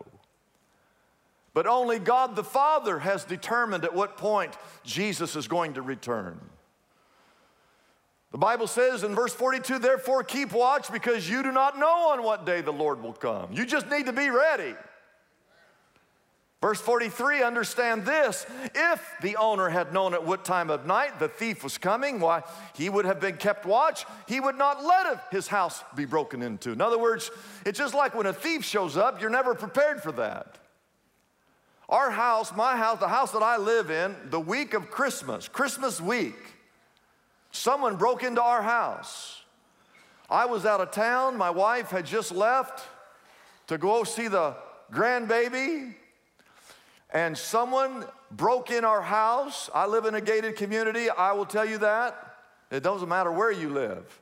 But 1.53 1.67
only 1.67 1.99
God 1.99 2.37
the 2.37 2.43
Father 2.43 2.99
has 2.99 3.25
determined 3.25 3.83
at 3.83 3.93
what 3.93 4.17
point 4.17 4.53
Jesus 4.85 5.35
is 5.35 5.49
going 5.49 5.73
to 5.73 5.81
return. 5.81 6.39
The 8.35 8.39
Bible 8.39 8.67
says 8.67 9.03
in 9.05 9.15
verse 9.15 9.33
42, 9.33 9.79
therefore 9.79 10.21
keep 10.21 10.51
watch 10.51 10.91
because 10.91 11.29
you 11.29 11.41
do 11.41 11.53
not 11.53 11.79
know 11.79 12.09
on 12.09 12.21
what 12.21 12.45
day 12.45 12.59
the 12.59 12.73
Lord 12.73 13.01
will 13.01 13.13
come. 13.13 13.53
You 13.53 13.65
just 13.65 13.89
need 13.89 14.07
to 14.07 14.11
be 14.11 14.29
ready. 14.29 14.75
Verse 16.59 16.81
43, 16.81 17.43
understand 17.43 18.05
this. 18.05 18.45
If 18.75 19.01
the 19.21 19.37
owner 19.37 19.69
had 19.69 19.93
known 19.93 20.13
at 20.13 20.25
what 20.25 20.43
time 20.43 20.69
of 20.69 20.85
night 20.85 21.17
the 21.17 21.29
thief 21.29 21.63
was 21.63 21.77
coming, 21.77 22.19
why, 22.19 22.43
he 22.73 22.89
would 22.89 23.05
have 23.05 23.21
been 23.21 23.37
kept 23.37 23.65
watch. 23.65 24.05
He 24.27 24.41
would 24.41 24.57
not 24.57 24.83
let 24.83 25.31
his 25.31 25.47
house 25.47 25.81
be 25.95 26.03
broken 26.03 26.41
into. 26.41 26.73
In 26.73 26.81
other 26.81 26.99
words, 26.99 27.31
it's 27.65 27.79
just 27.79 27.93
like 27.93 28.15
when 28.15 28.25
a 28.25 28.33
thief 28.33 28.65
shows 28.65 28.97
up, 28.97 29.21
you're 29.21 29.29
never 29.29 29.55
prepared 29.55 30.03
for 30.03 30.11
that. 30.11 30.57
Our 31.87 32.11
house, 32.11 32.53
my 32.53 32.75
house, 32.75 32.99
the 32.99 33.07
house 33.07 33.31
that 33.31 33.43
I 33.43 33.55
live 33.55 33.89
in, 33.89 34.13
the 34.25 34.41
week 34.41 34.73
of 34.73 34.91
Christmas, 34.91 35.47
Christmas 35.47 36.01
week, 36.01 36.35
Someone 37.55 37.95
broke 37.95 38.21
into 38.21 38.41
our 38.41 38.61
house. 38.61 39.41
I 40.29 40.45
was 40.45 40.65
out 40.65 40.81
of 40.81 40.91
town. 40.91 41.37
My 41.37 41.49
wife 41.49 41.89
had 41.89 42.05
just 42.05 42.33
left 42.33 42.85
to 43.67 43.77
go 43.77 44.03
see 44.03 44.27
the 44.27 44.57
grandbaby. 44.91 45.93
And 47.11 47.37
someone 47.37 48.03
broke 48.29 48.71
in 48.71 48.83
our 48.83 49.01
house. 49.01 49.69
I 49.73 49.87
live 49.87 50.03
in 50.03 50.15
a 50.15 50.21
gated 50.21 50.57
community. 50.57 51.09
I 51.09 51.31
will 51.31 51.45
tell 51.45 51.63
you 51.63 51.77
that. 51.77 52.35
It 52.71 52.83
doesn't 52.83 53.07
matter 53.07 53.31
where 53.31 53.51
you 53.51 53.69
live. 53.69 54.19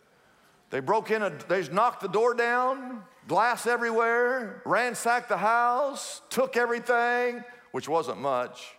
They 0.69 0.79
broke 0.79 1.09
in, 1.09 1.23
a, 1.23 1.31
they 1.47 1.67
knocked 1.69 2.01
the 2.01 2.09
door 2.09 2.35
down, 2.35 3.01
glass 3.27 3.65
everywhere, 3.65 4.61
ransacked 4.63 5.29
the 5.29 5.37
house, 5.37 6.21
took 6.29 6.55
everything, 6.55 7.43
which 7.71 7.89
wasn't 7.89 8.21
much. 8.21 8.75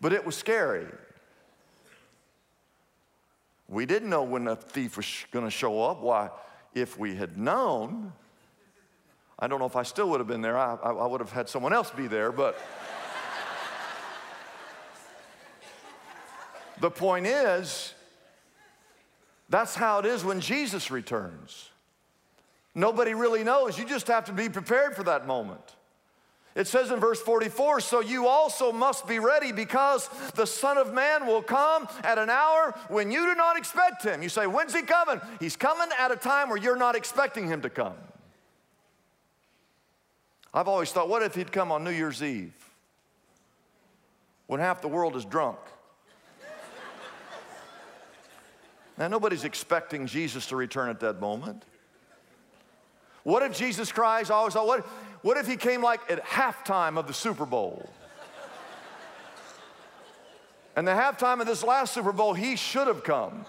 but 0.00 0.14
it 0.14 0.24
was 0.24 0.36
scary. 0.36 0.86
We 3.68 3.84
didn't 3.84 4.08
know 4.08 4.22
when 4.22 4.44
the 4.44 4.56
thief 4.56 4.96
was 4.96 5.06
going 5.30 5.44
to 5.44 5.50
show 5.50 5.82
up. 5.82 6.00
Why, 6.00 6.30
if 6.74 6.98
we 6.98 7.14
had 7.14 7.36
known, 7.36 8.12
I 9.38 9.46
don't 9.46 9.60
know 9.60 9.66
if 9.66 9.76
I 9.76 9.82
still 9.82 10.08
would 10.10 10.20
have 10.20 10.26
been 10.26 10.40
there. 10.40 10.56
I, 10.56 10.76
I, 10.76 10.90
I 10.90 11.06
would 11.06 11.20
have 11.20 11.32
had 11.32 11.48
someone 11.48 11.72
else 11.72 11.90
be 11.90 12.06
there, 12.06 12.32
but. 12.32 12.58
the 16.80 16.90
point 16.90 17.26
is, 17.26 17.94
that's 19.50 19.74
how 19.74 19.98
it 19.98 20.06
is 20.06 20.24
when 20.24 20.40
Jesus 20.40 20.90
returns. 20.90 21.70
Nobody 22.74 23.14
really 23.14 23.44
knows. 23.44 23.78
You 23.78 23.84
just 23.84 24.06
have 24.08 24.24
to 24.26 24.32
be 24.32 24.48
prepared 24.48 24.96
for 24.96 25.02
that 25.04 25.26
moment. 25.26 25.76
It 26.58 26.66
says 26.66 26.90
in 26.90 26.98
verse 26.98 27.20
44 27.20 27.78
So 27.80 28.00
you 28.00 28.26
also 28.26 28.72
must 28.72 29.06
be 29.06 29.20
ready 29.20 29.52
because 29.52 30.10
the 30.34 30.44
Son 30.44 30.76
of 30.76 30.92
Man 30.92 31.24
will 31.24 31.40
come 31.40 31.86
at 32.02 32.18
an 32.18 32.28
hour 32.28 32.74
when 32.88 33.12
you 33.12 33.24
do 33.26 33.36
not 33.36 33.56
expect 33.56 34.02
him. 34.02 34.24
You 34.24 34.28
say, 34.28 34.48
When's 34.48 34.74
he 34.74 34.82
coming? 34.82 35.20
He's 35.38 35.54
coming 35.54 35.88
at 35.96 36.10
a 36.10 36.16
time 36.16 36.48
where 36.48 36.58
you're 36.58 36.76
not 36.76 36.96
expecting 36.96 37.46
him 37.46 37.62
to 37.62 37.70
come. 37.70 37.94
I've 40.52 40.66
always 40.66 40.90
thought, 40.90 41.08
what 41.08 41.22
if 41.22 41.36
he'd 41.36 41.52
come 41.52 41.70
on 41.70 41.84
New 41.84 41.92
Year's 41.92 42.24
Eve 42.24 42.54
when 44.48 44.58
half 44.58 44.80
the 44.80 44.88
world 44.88 45.14
is 45.14 45.24
drunk? 45.24 45.58
now, 48.96 49.06
nobody's 49.06 49.44
expecting 49.44 50.08
Jesus 50.08 50.46
to 50.46 50.56
return 50.56 50.88
at 50.88 50.98
that 51.00 51.20
moment. 51.20 51.64
What 53.22 53.42
if 53.42 53.56
Jesus 53.56 53.92
Christ, 53.92 54.30
I 54.30 54.34
always 54.34 54.54
thought, 54.54 54.66
what, 54.66 54.88
what 55.22 55.36
if 55.36 55.46
he 55.46 55.56
came 55.56 55.82
like 55.82 56.00
at 56.10 56.24
halftime 56.24 56.98
of 56.98 57.06
the 57.06 57.14
Super 57.14 57.46
Bowl? 57.46 57.88
And 60.76 60.86
the 60.86 60.92
halftime 60.92 61.40
of 61.40 61.46
this 61.46 61.64
last 61.64 61.92
Super 61.92 62.12
Bowl, 62.12 62.34
he 62.34 62.54
should 62.54 62.86
have 62.86 63.02
come. 63.02 63.44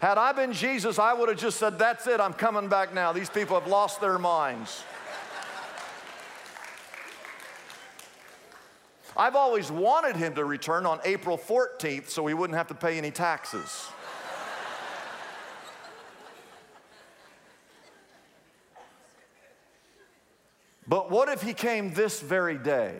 Had 0.00 0.18
I 0.18 0.32
been 0.32 0.52
Jesus, 0.52 0.98
I 0.98 1.12
would 1.12 1.28
have 1.28 1.38
just 1.38 1.58
said, 1.58 1.78
That's 1.78 2.06
it, 2.06 2.20
I'm 2.20 2.32
coming 2.32 2.68
back 2.68 2.92
now. 2.92 3.12
These 3.12 3.30
people 3.30 3.58
have 3.58 3.68
lost 3.68 4.00
their 4.00 4.18
minds. 4.18 4.82
I've 9.16 9.36
always 9.36 9.70
wanted 9.70 10.16
him 10.16 10.34
to 10.36 10.44
return 10.44 10.86
on 10.86 10.98
April 11.04 11.36
14th 11.36 12.08
so 12.08 12.22
we 12.22 12.34
wouldn't 12.34 12.56
have 12.56 12.68
to 12.68 12.74
pay 12.74 12.96
any 12.96 13.10
taxes. 13.10 13.88
But 20.86 21.10
what 21.10 21.28
if 21.28 21.42
he 21.42 21.54
came 21.54 21.94
this 21.94 22.20
very 22.20 22.58
day? 22.58 22.96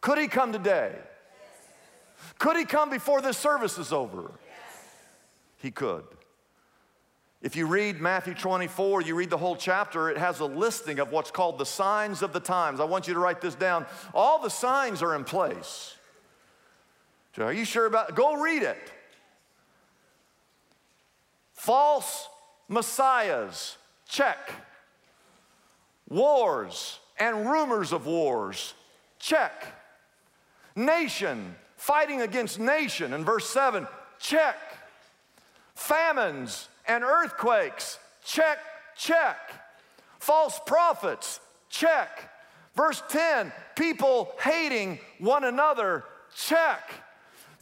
Could 0.00 0.18
he 0.18 0.28
come 0.28 0.52
today? 0.52 0.92
Yes. 0.94 2.34
Could 2.38 2.56
he 2.56 2.64
come 2.64 2.90
before 2.90 3.20
this 3.20 3.36
service 3.36 3.78
is 3.78 3.92
over? 3.92 4.32
Yes. 4.46 4.86
He 5.58 5.70
could. 5.70 6.04
If 7.42 7.56
you 7.56 7.66
read 7.66 8.00
Matthew 8.00 8.34
24, 8.34 9.02
you 9.02 9.16
read 9.16 9.30
the 9.30 9.36
whole 9.36 9.56
chapter, 9.56 10.08
it 10.08 10.16
has 10.16 10.38
a 10.38 10.44
listing 10.44 11.00
of 11.00 11.10
what's 11.10 11.32
called 11.32 11.58
the 11.58 11.66
signs 11.66 12.22
of 12.22 12.32
the 12.32 12.40
times. 12.40 12.78
I 12.78 12.84
want 12.84 13.08
you 13.08 13.14
to 13.14 13.20
write 13.20 13.40
this 13.40 13.56
down. 13.56 13.84
All 14.14 14.40
the 14.40 14.48
signs 14.48 15.02
are 15.02 15.16
in 15.16 15.24
place. 15.24 15.96
So 17.36 17.44
are 17.44 17.52
you 17.52 17.64
sure 17.64 17.86
about 17.86 18.10
it? 18.10 18.14
Go 18.14 18.34
read 18.34 18.62
it. 18.62 18.92
False 21.52 22.28
messiahs, 22.68 23.76
check. 24.08 24.52
Wars 26.12 26.98
and 27.18 27.48
rumors 27.48 27.92
of 27.92 28.04
wars, 28.04 28.74
check. 29.18 29.64
Nation 30.76 31.54
fighting 31.76 32.20
against 32.20 32.60
nation 32.60 33.14
in 33.14 33.24
verse 33.24 33.48
7, 33.48 33.86
check. 34.18 34.56
Famines 35.74 36.68
and 36.86 37.02
earthquakes, 37.02 37.98
check, 38.22 38.58
check. 38.94 39.38
False 40.18 40.60
prophets, 40.66 41.40
check. 41.70 42.30
Verse 42.76 43.02
10, 43.08 43.50
people 43.74 44.32
hating 44.38 44.98
one 45.18 45.44
another, 45.44 46.04
check. 46.36 46.90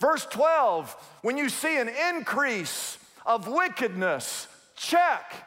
Verse 0.00 0.26
12, 0.26 0.90
when 1.22 1.38
you 1.38 1.48
see 1.48 1.78
an 1.78 1.88
increase 1.88 2.98
of 3.24 3.46
wickedness, 3.46 4.48
check. 4.74 5.46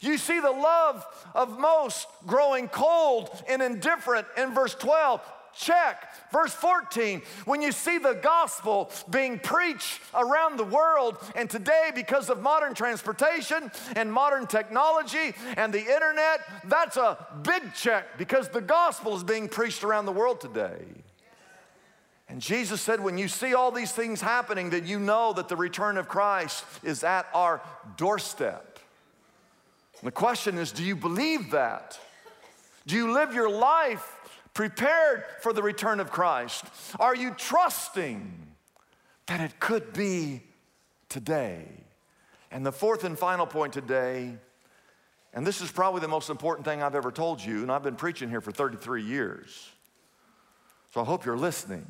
You 0.00 0.18
see 0.18 0.40
the 0.40 0.50
love 0.50 1.04
of 1.34 1.58
most 1.58 2.06
growing 2.26 2.68
cold 2.68 3.30
and 3.48 3.62
indifferent 3.62 4.26
in 4.36 4.54
verse 4.54 4.74
12, 4.74 5.20
check. 5.56 6.08
Verse 6.30 6.52
14, 6.52 7.22
when 7.46 7.62
you 7.62 7.72
see 7.72 7.98
the 7.98 8.14
gospel 8.14 8.90
being 9.10 9.38
preached 9.38 10.00
around 10.14 10.56
the 10.56 10.64
world, 10.64 11.16
and 11.34 11.48
today, 11.48 11.90
because 11.94 12.30
of 12.30 12.40
modern 12.40 12.74
transportation 12.74 13.70
and 13.96 14.12
modern 14.12 14.46
technology 14.46 15.34
and 15.56 15.72
the 15.72 15.80
internet, 15.80 16.40
that's 16.64 16.96
a 16.96 17.26
big 17.42 17.74
check 17.74 18.18
because 18.18 18.48
the 18.48 18.60
gospel 18.60 19.16
is 19.16 19.24
being 19.24 19.48
preached 19.48 19.84
around 19.84 20.06
the 20.06 20.12
world 20.12 20.40
today. 20.40 20.84
And 22.30 22.42
Jesus 22.42 22.82
said, 22.82 23.00
when 23.00 23.16
you 23.16 23.26
see 23.26 23.54
all 23.54 23.70
these 23.70 23.92
things 23.92 24.20
happening, 24.20 24.70
that 24.70 24.84
you 24.84 24.98
know 24.98 25.32
that 25.32 25.48
the 25.48 25.56
return 25.56 25.96
of 25.96 26.08
Christ 26.08 26.62
is 26.82 27.02
at 27.02 27.26
our 27.32 27.62
doorstep. 27.96 28.67
The 30.02 30.10
question 30.10 30.58
is, 30.58 30.70
do 30.72 30.84
you 30.84 30.94
believe 30.94 31.50
that? 31.50 31.98
Do 32.86 32.94
you 32.94 33.12
live 33.12 33.34
your 33.34 33.50
life 33.50 34.14
prepared 34.54 35.24
for 35.40 35.52
the 35.52 35.62
return 35.62 36.00
of 36.00 36.10
Christ? 36.10 36.64
Are 36.98 37.14
you 37.14 37.32
trusting 37.36 38.32
that 39.26 39.40
it 39.40 39.58
could 39.60 39.92
be 39.92 40.42
today? 41.08 41.64
And 42.50 42.64
the 42.64 42.72
fourth 42.72 43.04
and 43.04 43.18
final 43.18 43.46
point 43.46 43.72
today, 43.72 44.34
and 45.34 45.46
this 45.46 45.60
is 45.60 45.70
probably 45.70 46.00
the 46.00 46.08
most 46.08 46.30
important 46.30 46.64
thing 46.64 46.82
I've 46.82 46.94
ever 46.94 47.12
told 47.12 47.44
you, 47.44 47.62
and 47.62 47.70
I've 47.70 47.82
been 47.82 47.96
preaching 47.96 48.30
here 48.30 48.40
for 48.40 48.52
33 48.52 49.02
years. 49.02 49.68
So 50.94 51.00
I 51.00 51.04
hope 51.04 51.26
you're 51.26 51.36
listening. 51.36 51.86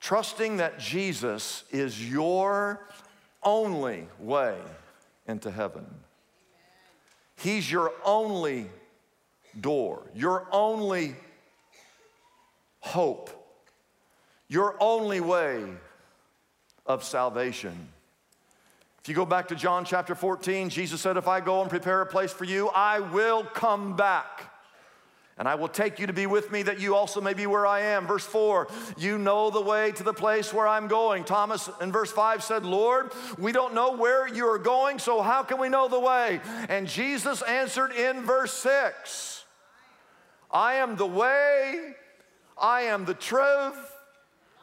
Trusting 0.00 0.56
that 0.56 0.80
Jesus 0.80 1.62
is 1.70 2.10
your 2.10 2.88
only 3.44 4.08
way 4.18 4.56
into 5.32 5.50
heaven. 5.50 5.84
He's 7.34 7.70
your 7.70 7.92
only 8.04 8.66
door, 9.60 10.08
your 10.14 10.46
only 10.52 11.16
hope, 12.78 13.30
your 14.48 14.76
only 14.78 15.20
way 15.20 15.64
of 16.86 17.02
salvation. 17.02 17.88
If 19.00 19.08
you 19.08 19.16
go 19.16 19.26
back 19.26 19.48
to 19.48 19.56
John 19.56 19.84
chapter 19.84 20.14
14, 20.14 20.68
Jesus 20.68 21.00
said, 21.00 21.16
If 21.16 21.26
I 21.26 21.40
go 21.40 21.60
and 21.62 21.68
prepare 21.68 22.02
a 22.02 22.06
place 22.06 22.30
for 22.30 22.44
you, 22.44 22.68
I 22.68 23.00
will 23.00 23.42
come 23.42 23.96
back 23.96 24.51
and 25.38 25.48
I 25.48 25.54
will 25.54 25.68
take 25.68 25.98
you 25.98 26.06
to 26.06 26.12
be 26.12 26.26
with 26.26 26.52
me 26.52 26.62
that 26.62 26.78
you 26.78 26.94
also 26.94 27.20
may 27.20 27.34
be 27.34 27.46
where 27.46 27.66
I 27.66 27.80
am. 27.80 28.06
Verse 28.06 28.24
4, 28.24 28.68
you 28.98 29.16
know 29.18 29.50
the 29.50 29.60
way 29.60 29.92
to 29.92 30.02
the 30.02 30.12
place 30.12 30.52
where 30.52 30.68
I'm 30.68 30.88
going. 30.88 31.24
Thomas 31.24 31.70
in 31.80 31.90
verse 31.90 32.12
5 32.12 32.44
said, 32.44 32.64
Lord, 32.64 33.12
we 33.38 33.52
don't 33.52 33.74
know 33.74 33.96
where 33.96 34.28
you 34.28 34.46
are 34.46 34.58
going, 34.58 34.98
so 34.98 35.22
how 35.22 35.42
can 35.42 35.58
we 35.58 35.68
know 35.68 35.88
the 35.88 36.00
way? 36.00 36.40
And 36.68 36.86
Jesus 36.86 37.42
answered 37.42 37.92
in 37.92 38.22
verse 38.22 38.52
6, 38.52 39.44
I 40.50 40.74
am 40.74 40.96
the 40.96 41.06
way, 41.06 41.94
I 42.60 42.82
am 42.82 43.06
the 43.06 43.14
truth, 43.14 43.78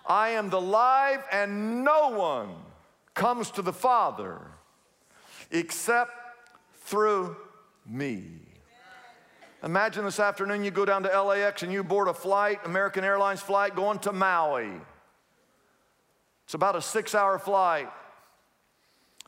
I 0.06 0.30
am 0.30 0.50
the 0.50 0.62
life, 0.62 1.24
and 1.32 1.84
no 1.84 2.10
one 2.10 2.50
comes 3.16 3.50
to 3.52 3.62
the 3.64 3.74
Father 3.74 4.40
except 5.52 6.12
through 6.84 7.36
me. 7.88 8.49
Imagine 9.62 10.06
this 10.06 10.22
afternoon 10.22 10.64
you 10.64 10.72
go 10.72 10.86
down 10.86 11.04
to 11.04 11.22
LAX 11.22 11.64
and 11.64 11.72
you 11.72 11.84
board 11.84 12.08
a 12.08 12.14
flight, 12.14 12.60
American 12.64 13.04
Airlines 13.04 13.42
flight 13.42 13.76
going 13.76 14.00
to 14.00 14.14
Maui. 14.14 14.72
It's 16.46 16.54
about 16.54 16.78
a 16.78 16.82
six 16.82 17.14
hour 17.14 17.38
flight. 17.38 17.90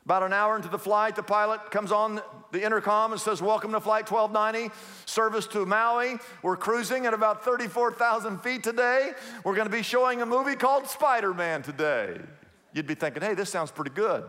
About 0.06 0.24
an 0.24 0.34
hour 0.34 0.56
into 0.56 0.70
the 0.70 0.80
flight, 0.80 1.16
the 1.16 1.22
pilot 1.22 1.70
comes 1.70 1.92
on 1.92 2.22
the 2.52 2.64
intercom 2.64 3.12
and 3.12 3.22
says, 3.22 3.42
Welcome 3.42 3.74
to 3.74 3.82
Flight 3.82 4.10
1290, 4.10 4.74
service 5.06 5.46
to 5.48 5.66
Maui. 5.66 6.16
We're 6.42 6.58
cruising 6.58 7.06
at 7.06 7.14
about 7.14 7.46
34,000 7.46 8.40
feet 8.40 8.64
today. 8.64 9.12
We're 9.44 9.54
going 9.54 9.68
to 9.68 9.72
be 9.72 9.84
showing 9.84 10.22
a 10.22 10.26
movie 10.26 10.56
called 10.56 10.88
Spider 10.88 11.34
Man 11.34 11.62
today. 11.62 12.20
You'd 12.74 12.88
be 12.88 12.96
thinking, 12.96 13.22
Hey, 13.22 13.36
this 13.36 13.50
sounds 13.50 13.70
pretty 13.70 13.92
good. 13.92 14.24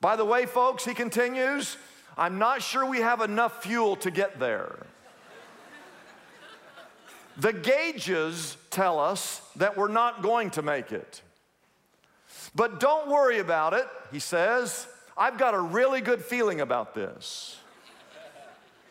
By 0.00 0.14
the 0.14 0.24
way, 0.24 0.46
folks, 0.46 0.84
he 0.84 0.94
continues, 0.94 1.76
I'm 2.18 2.38
not 2.38 2.62
sure 2.62 2.84
we 2.84 2.98
have 2.98 3.20
enough 3.20 3.62
fuel 3.62 3.94
to 3.96 4.10
get 4.10 4.40
there. 4.40 4.86
the 7.36 7.52
gauges 7.52 8.56
tell 8.70 8.98
us 8.98 9.40
that 9.56 9.76
we're 9.76 9.86
not 9.86 10.20
going 10.20 10.50
to 10.50 10.62
make 10.62 10.90
it. 10.90 11.22
But 12.56 12.80
don't 12.80 13.08
worry 13.08 13.38
about 13.38 13.72
it, 13.72 13.86
he 14.10 14.18
says. 14.18 14.88
I've 15.16 15.38
got 15.38 15.54
a 15.54 15.60
really 15.60 16.00
good 16.00 16.24
feeling 16.24 16.60
about 16.60 16.92
this. 16.94 17.56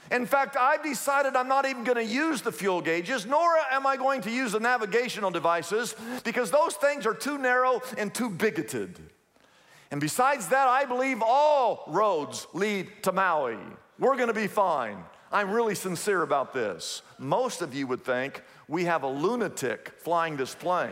In 0.09 0.25
fact, 0.25 0.55
I've 0.55 0.83
decided 0.83 1.35
I'm 1.35 1.49
not 1.49 1.65
even 1.65 1.83
going 1.83 1.97
to 1.97 2.13
use 2.13 2.41
the 2.41 2.51
fuel 2.53 2.79
gauges, 2.79 3.25
nor 3.25 3.57
am 3.71 3.85
I 3.85 3.97
going 3.97 4.21
to 4.21 4.31
use 4.31 4.53
the 4.53 4.59
navigational 4.61 5.31
devices 5.31 5.95
because 6.23 6.49
those 6.49 6.75
things 6.75 7.05
are 7.05 7.13
too 7.13 7.37
narrow 7.37 7.81
and 7.97 8.13
too 8.13 8.29
bigoted. 8.29 8.97
And 9.91 10.01
besides 10.01 10.47
that, 10.49 10.67
I 10.67 10.85
believe 10.85 11.21
all 11.21 11.83
roads 11.87 12.47
lead 12.53 12.89
to 13.03 13.11
Maui. 13.11 13.57
We're 13.99 14.15
to 14.27 14.33
be 14.33 14.47
fine. 14.47 14.97
I'm 15.31 15.51
really 15.51 15.75
sincere 15.75 16.21
about 16.21 16.53
this. 16.53 17.01
Most 17.17 17.61
of 17.61 17.73
you 17.73 17.87
would 17.87 18.03
think 18.03 18.41
we 18.67 18.85
have 18.85 19.03
a 19.03 19.07
lunatic 19.07 19.93
flying 19.97 20.37
this 20.37 20.55
plane. 20.55 20.91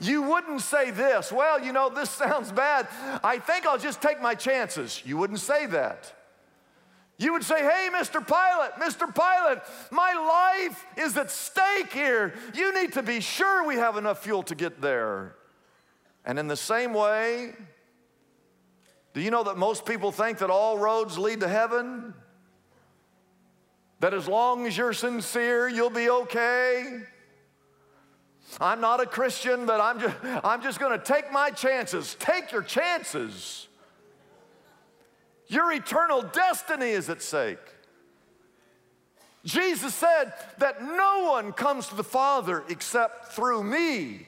You 0.00 0.22
wouldn't 0.22 0.60
say 0.60 0.92
this, 0.92 1.32
well, 1.32 1.60
you 1.64 1.72
know, 1.72 1.90
this 1.90 2.10
sounds 2.10 2.52
bad. 2.52 2.86
I 3.24 3.38
think 3.38 3.66
I'll 3.66 3.78
just 3.78 4.00
take 4.00 4.20
my 4.20 4.34
chances. 4.34 5.02
You 5.04 5.16
wouldn't 5.16 5.40
say 5.40 5.66
that. 5.66 6.12
You 7.18 7.32
would 7.32 7.44
say, 7.44 7.60
hey, 7.60 7.88
Mr. 7.92 8.26
Pilot, 8.26 8.72
Mr. 8.76 9.12
Pilot, 9.12 9.62
my 9.90 10.14
life 10.14 10.86
is 10.96 11.16
at 11.16 11.30
stake 11.30 11.92
here. 11.92 12.32
You 12.54 12.72
need 12.80 12.94
to 12.94 13.02
be 13.02 13.20
sure 13.20 13.66
we 13.66 13.74
have 13.74 13.96
enough 13.96 14.22
fuel 14.22 14.42
to 14.44 14.54
get 14.54 14.80
there. 14.80 15.34
And 16.24 16.38
in 16.38 16.48
the 16.48 16.56
same 16.56 16.92
way, 16.92 17.54
do 19.12 19.20
you 19.20 19.30
know 19.30 19.44
that 19.44 19.56
most 19.56 19.84
people 19.86 20.12
think 20.12 20.38
that 20.38 20.50
all 20.50 20.78
roads 20.78 21.18
lead 21.18 21.40
to 21.40 21.48
heaven? 21.48 22.14
That 24.00 24.14
as 24.14 24.28
long 24.28 24.66
as 24.66 24.76
you're 24.76 24.92
sincere, 24.92 25.68
you'll 25.68 25.90
be 25.90 26.08
okay? 26.08 27.00
I'm 28.60 28.80
not 28.80 29.00
a 29.00 29.06
Christian, 29.06 29.66
but 29.66 29.80
I'm 29.80 30.00
just, 30.00 30.16
I'm 30.44 30.62
just 30.62 30.80
going 30.80 30.98
to 30.98 31.04
take 31.04 31.30
my 31.32 31.50
chances. 31.50 32.16
Take 32.18 32.52
your 32.52 32.62
chances. 32.62 33.68
Your 35.48 35.72
eternal 35.72 36.22
destiny 36.22 36.90
is 36.90 37.10
at 37.10 37.22
stake. 37.22 37.58
Jesus 39.44 39.94
said 39.94 40.32
that 40.58 40.82
no 40.82 41.30
one 41.30 41.52
comes 41.52 41.88
to 41.88 41.94
the 41.94 42.04
Father 42.04 42.64
except 42.68 43.32
through 43.32 43.64
me. 43.64 44.26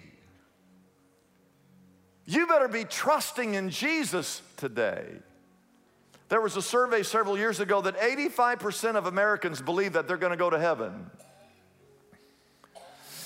You 2.33 2.47
better 2.47 2.69
be 2.69 2.85
trusting 2.85 3.55
in 3.55 3.69
Jesus 3.69 4.41
today. 4.57 5.05
There 6.31 6.41
was 6.41 6.57
a 6.57 6.63
survey 6.63 7.03
several 7.03 7.37
years 7.37 7.61
ago 7.61 7.83
that 7.83 7.99
85% 8.01 8.97
of 8.97 9.05
Americans 9.05 9.61
believe 9.61 9.93
that 9.93 10.09
they're 10.09 10.17
going 10.17 10.31
to 10.31 10.39
go 10.39 10.49
to 10.49 10.59
heaven. 10.59 11.11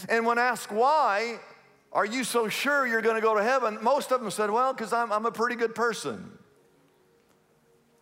And 0.08 0.26
when 0.26 0.38
asked 0.38 0.72
why, 0.72 1.38
are 1.92 2.04
you 2.04 2.24
so 2.24 2.48
sure 2.48 2.84
you're 2.84 3.00
going 3.00 3.14
to 3.14 3.20
go 3.20 3.36
to 3.36 3.44
heaven? 3.44 3.78
Most 3.80 4.10
of 4.10 4.20
them 4.20 4.30
said, 4.32 4.50
well, 4.50 4.72
because 4.72 4.92
I'm, 4.92 5.12
I'm 5.12 5.24
a 5.24 5.30
pretty 5.30 5.54
good 5.54 5.76
person. 5.76 6.36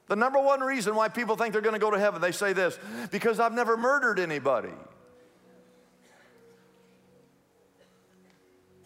The 0.07 0.17
number 0.17 0.41
one 0.41 0.61
reason 0.61 0.95
why 0.95 1.09
people 1.09 1.37
think 1.37 1.53
they're 1.53 1.61
going 1.61 1.75
to 1.75 1.79
go 1.79 1.91
to 1.91 1.99
heaven, 1.99 2.23
they 2.23 2.33
say 2.33 2.55
this 2.55 2.79
because 3.11 3.41
I've 3.41 3.53
never 3.53 3.77
murdered 3.77 4.19
anybody. 4.19 4.73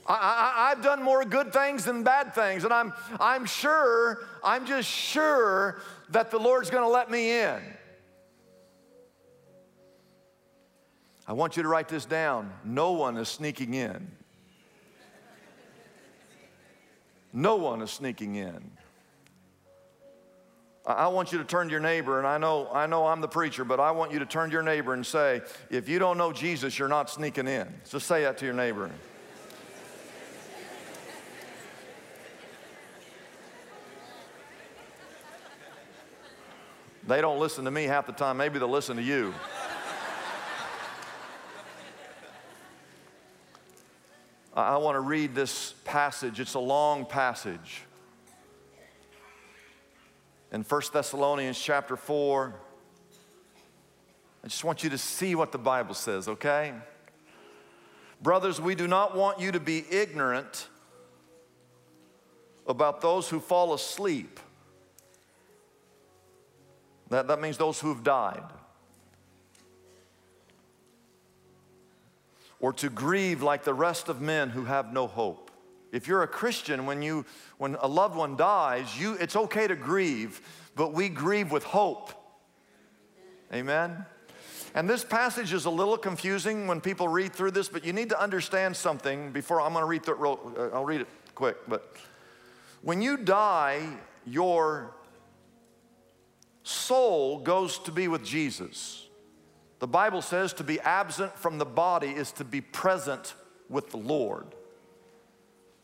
I, 0.08 0.70
have 0.70 0.82
done 0.82 1.02
more 1.02 1.24
good 1.24 1.52
things 1.52 1.84
than 1.84 2.02
bad 2.02 2.34
things, 2.34 2.64
and 2.64 2.72
I'm, 2.72 2.94
I'm 3.20 3.44
sure, 3.44 4.24
I'm 4.42 4.64
just 4.64 4.88
sure 4.88 5.82
that 6.10 6.30
the 6.30 6.38
Lord's 6.38 6.70
gonna 6.70 6.88
let 6.88 7.10
me 7.10 7.40
in. 7.40 7.60
I 11.26 11.34
want 11.34 11.58
you 11.58 11.62
to 11.62 11.68
write 11.68 11.88
this 11.88 12.06
down. 12.06 12.50
No 12.64 12.92
one 12.92 13.18
is 13.18 13.28
sneaking 13.28 13.74
in. 13.74 14.10
No 17.34 17.56
one 17.56 17.82
is 17.82 17.90
sneaking 17.90 18.36
in. 18.36 18.70
I 20.86 21.08
want 21.08 21.32
you 21.32 21.38
to 21.38 21.44
turn 21.44 21.66
to 21.66 21.70
your 21.70 21.80
neighbor, 21.80 22.16
and 22.16 22.26
I 22.26 22.38
know, 22.38 22.70
I 22.72 22.86
know 22.86 23.06
I'm 23.06 23.20
the 23.20 23.28
preacher, 23.28 23.62
but 23.62 23.78
I 23.78 23.90
want 23.90 24.10
you 24.10 24.20
to 24.20 24.26
turn 24.26 24.48
to 24.48 24.54
your 24.54 24.62
neighbor 24.62 24.94
and 24.94 25.04
say, 25.04 25.42
if 25.68 25.86
you 25.86 25.98
don't 25.98 26.16
know 26.16 26.32
Jesus, 26.32 26.78
you're 26.78 26.88
not 26.88 27.10
sneaking 27.10 27.46
in. 27.46 27.68
Just 27.90 28.06
say 28.06 28.22
that 28.22 28.38
to 28.38 28.46
your 28.46 28.54
neighbor. 28.54 28.90
They 37.08 37.22
don't 37.22 37.38
listen 37.38 37.64
to 37.64 37.70
me 37.70 37.84
half 37.84 38.04
the 38.04 38.12
time, 38.12 38.36
maybe 38.36 38.58
they'll 38.58 38.68
listen 38.68 38.98
to 38.98 39.02
you. 39.02 39.32
I 44.54 44.76
want 44.76 44.96
to 44.96 45.00
read 45.00 45.34
this 45.34 45.72
passage. 45.86 46.38
It's 46.38 46.52
a 46.52 46.58
long 46.58 47.06
passage. 47.06 47.84
In 50.52 50.62
1 50.62 50.82
Thessalonians 50.92 51.58
chapter 51.58 51.96
4, 51.96 52.54
I 54.44 54.48
just 54.48 54.64
want 54.64 54.84
you 54.84 54.90
to 54.90 54.98
see 54.98 55.34
what 55.34 55.50
the 55.50 55.58
Bible 55.58 55.94
says, 55.94 56.28
okay? 56.28 56.74
Brothers, 58.20 58.60
we 58.60 58.74
do 58.74 58.86
not 58.86 59.16
want 59.16 59.40
you 59.40 59.50
to 59.52 59.60
be 59.60 59.82
ignorant 59.90 60.68
about 62.66 63.00
those 63.00 63.30
who 63.30 63.40
fall 63.40 63.72
asleep. 63.72 64.40
That, 67.10 67.28
that 67.28 67.40
means 67.40 67.56
those 67.56 67.80
who 67.80 67.88
have 67.88 68.02
died. 68.04 68.42
Or 72.60 72.72
to 72.74 72.90
grieve 72.90 73.42
like 73.42 73.64
the 73.64 73.74
rest 73.74 74.08
of 74.08 74.20
men 74.20 74.50
who 74.50 74.64
have 74.64 74.92
no 74.92 75.06
hope. 75.06 75.50
If 75.90 76.06
you're 76.06 76.22
a 76.22 76.28
Christian, 76.28 76.86
when, 76.86 77.00
you, 77.02 77.24
when 77.56 77.76
a 77.80 77.88
loved 77.88 78.14
one 78.14 78.36
dies, 78.36 79.00
you, 79.00 79.14
it's 79.14 79.36
okay 79.36 79.66
to 79.66 79.76
grieve, 79.76 80.40
but 80.74 80.92
we 80.92 81.08
grieve 81.08 81.50
with 81.50 81.64
hope. 81.64 82.12
Amen? 83.54 84.04
And 84.74 84.88
this 84.88 85.02
passage 85.02 85.54
is 85.54 85.64
a 85.64 85.70
little 85.70 85.96
confusing 85.96 86.66
when 86.66 86.80
people 86.80 87.08
read 87.08 87.32
through 87.32 87.52
this, 87.52 87.68
but 87.68 87.84
you 87.84 87.94
need 87.94 88.10
to 88.10 88.20
understand 88.20 88.76
something 88.76 89.32
before 89.32 89.62
I'm 89.62 89.72
going 89.72 89.82
to 89.82 89.86
read 89.86 90.02
it. 90.06 90.08
Uh, 90.10 90.76
I'll 90.76 90.84
read 90.84 91.00
it 91.00 91.08
quick. 91.34 91.56
But 91.66 91.96
when 92.82 93.00
you 93.00 93.16
die, 93.16 93.88
your 94.26 94.94
soul 96.68 97.38
goes 97.38 97.78
to 97.80 97.92
be 97.92 98.08
with 98.08 98.24
Jesus. 98.24 99.06
The 99.78 99.86
Bible 99.86 100.22
says 100.22 100.52
to 100.54 100.64
be 100.64 100.80
absent 100.80 101.36
from 101.38 101.58
the 101.58 101.64
body 101.64 102.08
is 102.08 102.32
to 102.32 102.44
be 102.44 102.60
present 102.60 103.34
with 103.68 103.90
the 103.90 103.96
Lord. 103.96 104.54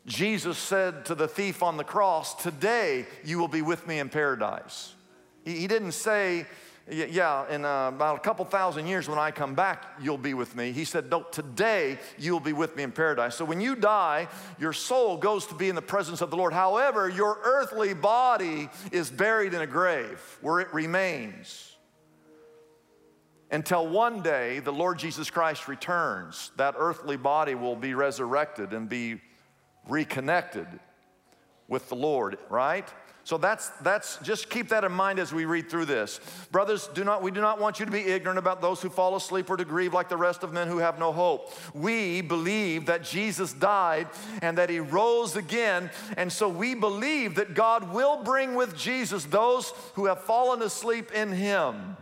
Jesus 0.07 0.59
said 0.59 1.07
to 1.07 1.15
the 1.15 1.29
thief 1.29 1.63
on 1.63 1.79
the 1.79 1.85
cross, 1.85 2.35
Today 2.35 3.07
you 3.25 3.39
will 3.39 3.49
be 3.49 3.63
with 3.63 3.87
me 3.87 3.99
in 3.99 4.11
paradise. 4.11 4.95
He, 5.45 5.67
didn't 5.67 5.93
say, 5.93 6.47
yeah, 6.91 7.49
in 7.49 7.65
uh, 7.65 7.89
about 7.89 8.17
a 8.17 8.21
couple 8.21 8.45
thousand 8.45 8.87
years 8.87 9.09
when 9.09 9.19
I 9.19 9.31
come 9.31 9.55
back, 9.55 9.85
you'll 10.03 10.19
be 10.19 10.35
with 10.35 10.55
me. 10.55 10.71
He 10.73 10.85
said, 10.85 11.11
no, 11.11 11.23
today 11.23 11.99
you'll 12.19 12.41
be 12.41 12.53
with 12.53 12.77
me 12.77 12.83
in 12.83 12.93
paradise. 12.93 13.35
So 13.37 13.45
when 13.47 13.61
you 13.61 13.75
die, 13.75 14.29
your 14.59 14.75
soul 14.75 15.17
goes 15.17 15.47
to 15.47 15.55
be 15.55 15.71
in 15.71 15.75
the 15.75 15.83
presence 15.83 16.21
of 16.21 16.31
the 16.31 16.37
Lord. 16.37 16.53
However, 16.53 17.09
your 17.09 17.39
earthly 17.43 17.95
body 17.95 18.69
is 18.93 19.11
buried 19.11 19.55
in 19.55 19.63
a 19.63 19.67
grave 19.67 20.21
where 20.43 20.61
it 20.61 20.73
remains 20.75 21.75
until 23.51 23.89
one 23.89 24.21
day 24.21 24.59
the 24.59 24.73
Lord 24.73 24.99
Jesus 24.99 25.31
Christ 25.31 25.69
returns. 25.69 26.51
That 26.57 26.75
earthly 26.77 27.17
body 27.17 27.55
will 27.55 27.77
be 27.77 27.95
resurrected 27.95 28.75
and 28.75 28.91
be 28.91 29.23
reconnected 29.89 30.67
with 31.67 31.89
the 31.89 31.97
Lord, 31.97 32.37
right? 32.51 32.93
So 33.25 33.39
that's, 33.39 33.71
that's, 33.81 34.19
just 34.19 34.51
keep 34.51 34.69
that 34.69 34.85
in 34.85 34.93
mind 34.93 35.19
as 35.19 35.33
we 35.33 35.47
read 35.47 35.71
through 35.71 35.87
this. 35.87 36.21
Brothers, 36.53 36.89
do 36.89 37.05
not, 37.05 37.23
we 37.23 37.31
do 37.31 37.41
not 37.41 37.59
want 37.59 37.81
you 37.81 37.87
to 37.87 37.91
be 37.91 38.03
ignorant 38.03 38.39
about 38.39 38.61
those 38.61 38.83
who 38.83 38.91
fall 38.91 39.17
asleep 39.17 39.49
or 39.49 39.57
to 39.57 39.65
grieve 39.65 39.95
like 39.95 40.11
the 40.11 40.17
rest 40.17 40.43
of 40.43 40.53
men 40.53 40.69
who 40.69 40.77
have 40.77 40.99
no 40.99 41.11
hope. 41.11 41.51
We 41.75 42.21
believe 42.21 42.85
that 42.87 43.03
Jesus 43.03 43.55
died 43.55 44.09
and 44.43 44.59
that 44.59 44.69
he 44.69 44.79
rose 44.79 45.37
again. 45.37 45.91
And 46.19 46.31
so 46.31 46.51
we 46.51 46.75
believe 46.75 47.37
that 47.37 47.55
God 47.55 47.95
will 47.95 48.23
bring 48.23 48.55
with 48.55 48.77
Jesus 48.77 49.25
those 49.25 49.73
who 49.95 50.05
have 50.05 50.21
fallen 50.21 50.61
asleep 50.61 51.11
in 51.13 51.33
him. 51.33 51.97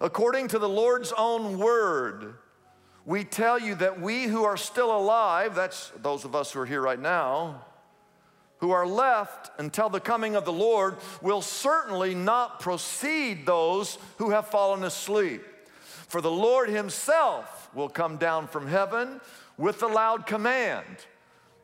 According 0.00 0.48
to 0.48 0.58
the 0.58 0.68
Lord's 0.68 1.12
own 1.16 1.58
word, 1.58 2.34
we 3.06 3.22
tell 3.22 3.60
you 3.60 3.76
that 3.76 4.00
we 4.00 4.24
who 4.24 4.42
are 4.42 4.56
still 4.56 4.96
alive, 4.96 5.54
that's 5.54 5.92
those 6.02 6.24
of 6.24 6.34
us 6.34 6.50
who 6.50 6.60
are 6.60 6.66
here 6.66 6.82
right 6.82 7.00
now, 7.00 7.64
who 8.58 8.70
are 8.70 8.86
left 8.86 9.50
until 9.58 9.88
the 9.88 10.00
coming 10.00 10.36
of 10.36 10.44
the 10.44 10.52
Lord 10.52 10.96
will 11.22 11.42
certainly 11.42 12.14
not 12.14 12.60
precede 12.60 13.46
those 13.46 13.98
who 14.18 14.30
have 14.30 14.48
fallen 14.48 14.84
asleep. 14.84 15.42
For 16.08 16.20
the 16.20 16.30
Lord 16.30 16.68
himself 16.68 17.70
will 17.74 17.88
come 17.88 18.16
down 18.16 18.48
from 18.48 18.66
heaven 18.66 19.20
with 19.56 19.80
the 19.80 19.88
loud 19.88 20.26
command 20.26 20.86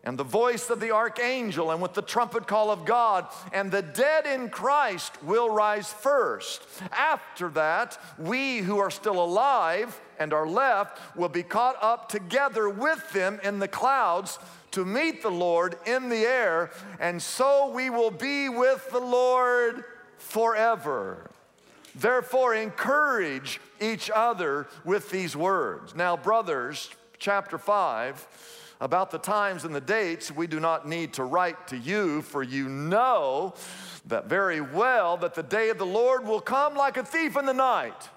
and 0.04 0.18
the 0.18 0.24
voice 0.24 0.68
of 0.68 0.80
the 0.80 0.90
archangel 0.90 1.70
and 1.70 1.80
with 1.80 1.94
the 1.94 2.02
trumpet 2.02 2.46
call 2.46 2.70
of 2.70 2.84
God, 2.84 3.26
and 3.52 3.70
the 3.70 3.82
dead 3.82 4.26
in 4.26 4.50
Christ 4.50 5.22
will 5.22 5.48
rise 5.48 5.90
first. 5.90 6.62
After 6.92 7.48
that, 7.50 7.98
we 8.18 8.58
who 8.58 8.78
are 8.78 8.90
still 8.90 9.22
alive 9.22 9.98
and 10.18 10.34
are 10.34 10.46
left 10.46 11.00
will 11.16 11.30
be 11.30 11.42
caught 11.42 11.76
up 11.82 12.10
together 12.10 12.68
with 12.68 13.12
them 13.12 13.40
in 13.42 13.58
the 13.58 13.68
clouds 13.68 14.38
to 14.74 14.84
meet 14.84 15.22
the 15.22 15.30
Lord 15.30 15.76
in 15.86 16.08
the 16.08 16.26
air, 16.26 16.70
and 16.98 17.22
so 17.22 17.70
we 17.70 17.90
will 17.90 18.10
be 18.10 18.48
with 18.48 18.90
the 18.90 19.00
Lord 19.00 19.84
forever. 20.18 21.30
Therefore, 21.94 22.54
encourage 22.54 23.60
each 23.80 24.10
other 24.12 24.66
with 24.84 25.10
these 25.10 25.36
words. 25.36 25.94
Now, 25.94 26.16
brothers, 26.16 26.90
chapter 27.18 27.56
5, 27.56 28.74
about 28.80 29.12
the 29.12 29.18
times 29.18 29.64
and 29.64 29.72
the 29.72 29.80
dates, 29.80 30.32
we 30.32 30.48
do 30.48 30.58
not 30.58 30.88
need 30.88 31.12
to 31.14 31.24
write 31.24 31.68
to 31.68 31.76
you, 31.76 32.22
for 32.22 32.42
you 32.42 32.68
know 32.68 33.54
that 34.06 34.26
very 34.26 34.60
well 34.60 35.16
that 35.18 35.34
the 35.34 35.42
day 35.44 35.70
of 35.70 35.78
the 35.78 35.86
Lord 35.86 36.26
will 36.26 36.40
come 36.40 36.74
like 36.74 36.96
a 36.96 37.04
thief 37.04 37.36
in 37.36 37.46
the 37.46 37.54
night. 37.54 38.08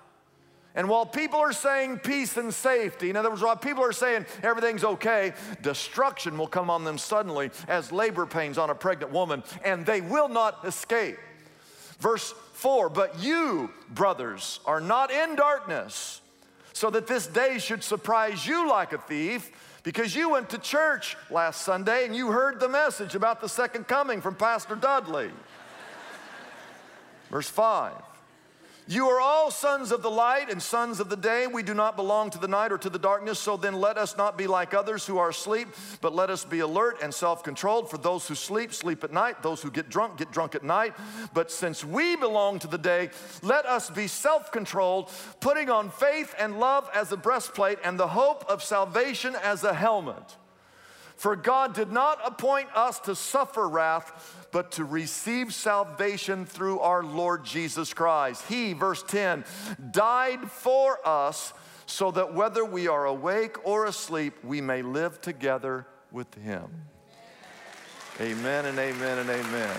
And 0.77 0.87
while 0.87 1.07
people 1.07 1.39
are 1.39 1.53
saying 1.53 1.99
peace 1.99 2.37
and 2.37 2.53
safety, 2.53 3.09
in 3.09 3.15
other 3.15 3.31
words, 3.31 3.41
while 3.41 3.57
people 3.57 3.83
are 3.83 3.91
saying 3.91 4.27
everything's 4.43 4.83
okay, 4.83 5.33
destruction 5.63 6.37
will 6.37 6.47
come 6.47 6.69
on 6.69 6.83
them 6.83 6.99
suddenly 6.99 7.49
as 7.67 7.91
labor 7.91 8.27
pains 8.27 8.59
on 8.59 8.69
a 8.69 8.75
pregnant 8.75 9.11
woman, 9.11 9.41
and 9.65 9.87
they 9.87 10.01
will 10.01 10.29
not 10.29 10.63
escape. 10.67 11.17
Verse 11.99 12.31
4 12.53 12.89
But 12.89 13.19
you, 13.19 13.71
brothers, 13.89 14.59
are 14.65 14.79
not 14.79 15.09
in 15.09 15.35
darkness, 15.35 16.21
so 16.73 16.91
that 16.91 17.07
this 17.07 17.25
day 17.25 17.57
should 17.57 17.83
surprise 17.83 18.45
you 18.45 18.69
like 18.69 18.93
a 18.93 18.99
thief 18.99 19.49
because 19.81 20.15
you 20.15 20.29
went 20.29 20.47
to 20.51 20.59
church 20.59 21.17
last 21.31 21.63
Sunday 21.63 22.05
and 22.05 22.15
you 22.15 22.27
heard 22.27 22.59
the 22.59 22.69
message 22.69 23.15
about 23.15 23.41
the 23.41 23.49
second 23.49 23.87
coming 23.87 24.21
from 24.21 24.35
Pastor 24.35 24.75
Dudley. 24.75 25.31
Verse 27.31 27.49
5 27.49 27.93
you 28.87 29.07
are 29.09 29.19
all 29.19 29.51
sons 29.51 29.91
of 29.91 30.01
the 30.01 30.09
light 30.09 30.49
and 30.49 30.61
sons 30.61 30.99
of 30.99 31.09
the 31.09 31.17
day. 31.17 31.45
We 31.45 31.61
do 31.61 31.73
not 31.73 31.97
belong 31.97 32.29
to 32.31 32.37
the 32.37 32.47
night 32.47 32.71
or 32.71 32.77
to 32.77 32.89
the 32.89 32.97
darkness. 32.99 33.37
So 33.37 33.57
then 33.57 33.73
let 33.73 33.97
us 33.97 34.15
not 34.15 34.37
be 34.37 34.47
like 34.47 34.73
others 34.73 35.05
who 35.05 35.17
are 35.17 35.29
asleep, 35.29 35.67
but 35.99 36.15
let 36.15 36.29
us 36.29 36.45
be 36.45 36.59
alert 36.59 36.97
and 37.03 37.13
self 37.13 37.43
controlled. 37.43 37.89
For 37.89 37.97
those 37.97 38.27
who 38.27 38.35
sleep, 38.35 38.73
sleep 38.73 39.03
at 39.03 39.11
night. 39.11 39.43
Those 39.43 39.61
who 39.61 39.69
get 39.69 39.89
drunk, 39.89 40.17
get 40.17 40.31
drunk 40.31 40.55
at 40.55 40.63
night. 40.63 40.93
But 41.33 41.51
since 41.51 41.83
we 41.83 42.15
belong 42.15 42.59
to 42.59 42.67
the 42.67 42.77
day, 42.77 43.09
let 43.41 43.65
us 43.65 43.89
be 43.89 44.07
self 44.07 44.51
controlled, 44.51 45.11
putting 45.41 45.69
on 45.69 45.89
faith 45.89 46.33
and 46.39 46.59
love 46.59 46.89
as 46.93 47.11
a 47.11 47.17
breastplate 47.17 47.79
and 47.83 47.99
the 47.99 48.07
hope 48.07 48.45
of 48.49 48.63
salvation 48.63 49.35
as 49.43 49.63
a 49.63 49.73
helmet. 49.73 50.37
For 51.17 51.35
God 51.35 51.73
did 51.73 51.91
not 51.91 52.19
appoint 52.23 52.69
us 52.75 52.99
to 53.01 53.15
suffer 53.15 53.67
wrath, 53.67 54.47
but 54.51 54.71
to 54.73 54.85
receive 54.85 55.51
salvation 55.51 56.45
through 56.45 56.79
our 56.79 57.03
Lord 57.03 57.43
Jesus 57.43 57.91
Christ. 57.91 58.45
He, 58.47 58.73
verse 58.73 59.01
10, 59.01 59.43
died 59.91 60.51
for 60.51 60.99
us 61.03 61.53
so 61.87 62.11
that 62.11 62.35
whether 62.35 62.63
we 62.63 62.87
are 62.87 63.05
awake 63.05 63.57
or 63.65 63.85
asleep, 63.85 64.35
we 64.43 64.61
may 64.61 64.83
live 64.83 65.19
together 65.19 65.87
with 66.11 66.31
Him. 66.35 66.69
Amen 68.21 68.65
and 68.65 68.77
amen 68.77 69.17
and 69.17 69.29
amen. 69.29 69.77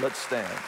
Let's 0.00 0.18
stand. 0.18 0.58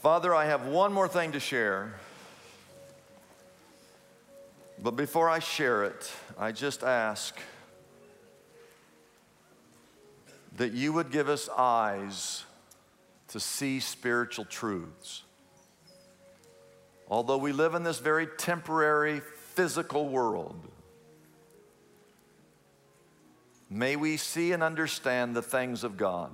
Father, 0.00 0.32
I 0.32 0.44
have 0.44 0.66
one 0.66 0.92
more 0.92 1.08
thing 1.08 1.32
to 1.32 1.40
share. 1.40 1.94
But 4.82 4.94
before 4.94 5.28
I 5.28 5.40
share 5.40 5.84
it, 5.84 6.12
I 6.38 6.52
just 6.52 6.84
ask 6.84 7.36
that 10.56 10.72
you 10.72 10.92
would 10.92 11.10
give 11.10 11.28
us 11.28 11.48
eyes 11.56 12.44
to 13.28 13.40
see 13.40 13.80
spiritual 13.80 14.44
truths. 14.44 15.22
Although 17.08 17.38
we 17.38 17.52
live 17.52 17.74
in 17.74 17.82
this 17.82 17.98
very 17.98 18.26
temporary 18.26 19.20
physical 19.54 20.08
world, 20.08 20.56
may 23.68 23.96
we 23.96 24.16
see 24.16 24.52
and 24.52 24.62
understand 24.62 25.34
the 25.34 25.42
things 25.42 25.84
of 25.84 25.96
God. 25.96 26.30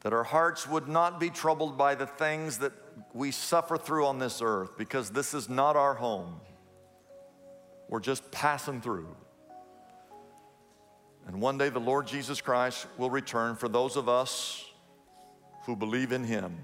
That 0.00 0.12
our 0.12 0.24
hearts 0.24 0.68
would 0.68 0.88
not 0.88 1.20
be 1.20 1.30
troubled 1.30 1.78
by 1.78 1.94
the 1.94 2.06
things 2.06 2.58
that 2.58 2.72
we 3.12 3.30
suffer 3.30 3.76
through 3.76 4.06
on 4.06 4.18
this 4.18 4.40
earth 4.42 4.76
because 4.76 5.10
this 5.10 5.34
is 5.34 5.48
not 5.48 5.76
our 5.76 5.94
home. 5.94 6.40
We're 7.88 8.00
just 8.00 8.30
passing 8.30 8.80
through. 8.80 9.14
And 11.26 11.40
one 11.40 11.58
day 11.58 11.68
the 11.68 11.80
Lord 11.80 12.06
Jesus 12.06 12.40
Christ 12.40 12.86
will 12.98 13.10
return 13.10 13.56
for 13.56 13.68
those 13.68 13.96
of 13.96 14.08
us 14.08 14.64
who 15.64 15.76
believe 15.76 16.12
in 16.12 16.24
him. 16.24 16.58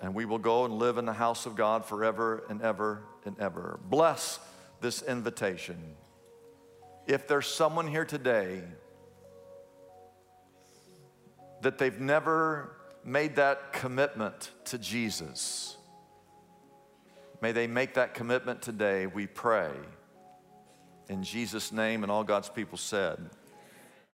And 0.00 0.14
we 0.14 0.24
will 0.24 0.38
go 0.38 0.64
and 0.64 0.74
live 0.74 0.98
in 0.98 1.04
the 1.04 1.12
house 1.12 1.46
of 1.46 1.56
God 1.56 1.84
forever 1.84 2.44
and 2.48 2.60
ever 2.62 3.02
and 3.24 3.38
ever. 3.40 3.80
Bless 3.88 4.38
this 4.80 5.02
invitation. 5.02 5.78
If 7.06 7.26
there's 7.26 7.46
someone 7.46 7.86
here 7.86 8.04
today 8.04 8.62
that 11.62 11.78
they've 11.78 11.98
never 11.98 12.76
made 13.04 13.36
that 13.36 13.72
commitment 13.72 14.50
to 14.66 14.78
Jesus, 14.78 15.76
may 17.40 17.52
they 17.52 17.66
make 17.66 17.94
that 17.94 18.14
commitment 18.14 18.62
today, 18.62 19.06
we 19.06 19.26
pray. 19.26 19.70
In 21.08 21.22
Jesus' 21.22 21.70
name, 21.70 22.02
and 22.02 22.10
all 22.10 22.24
God's 22.24 22.48
people 22.48 22.78
said, 22.78 23.18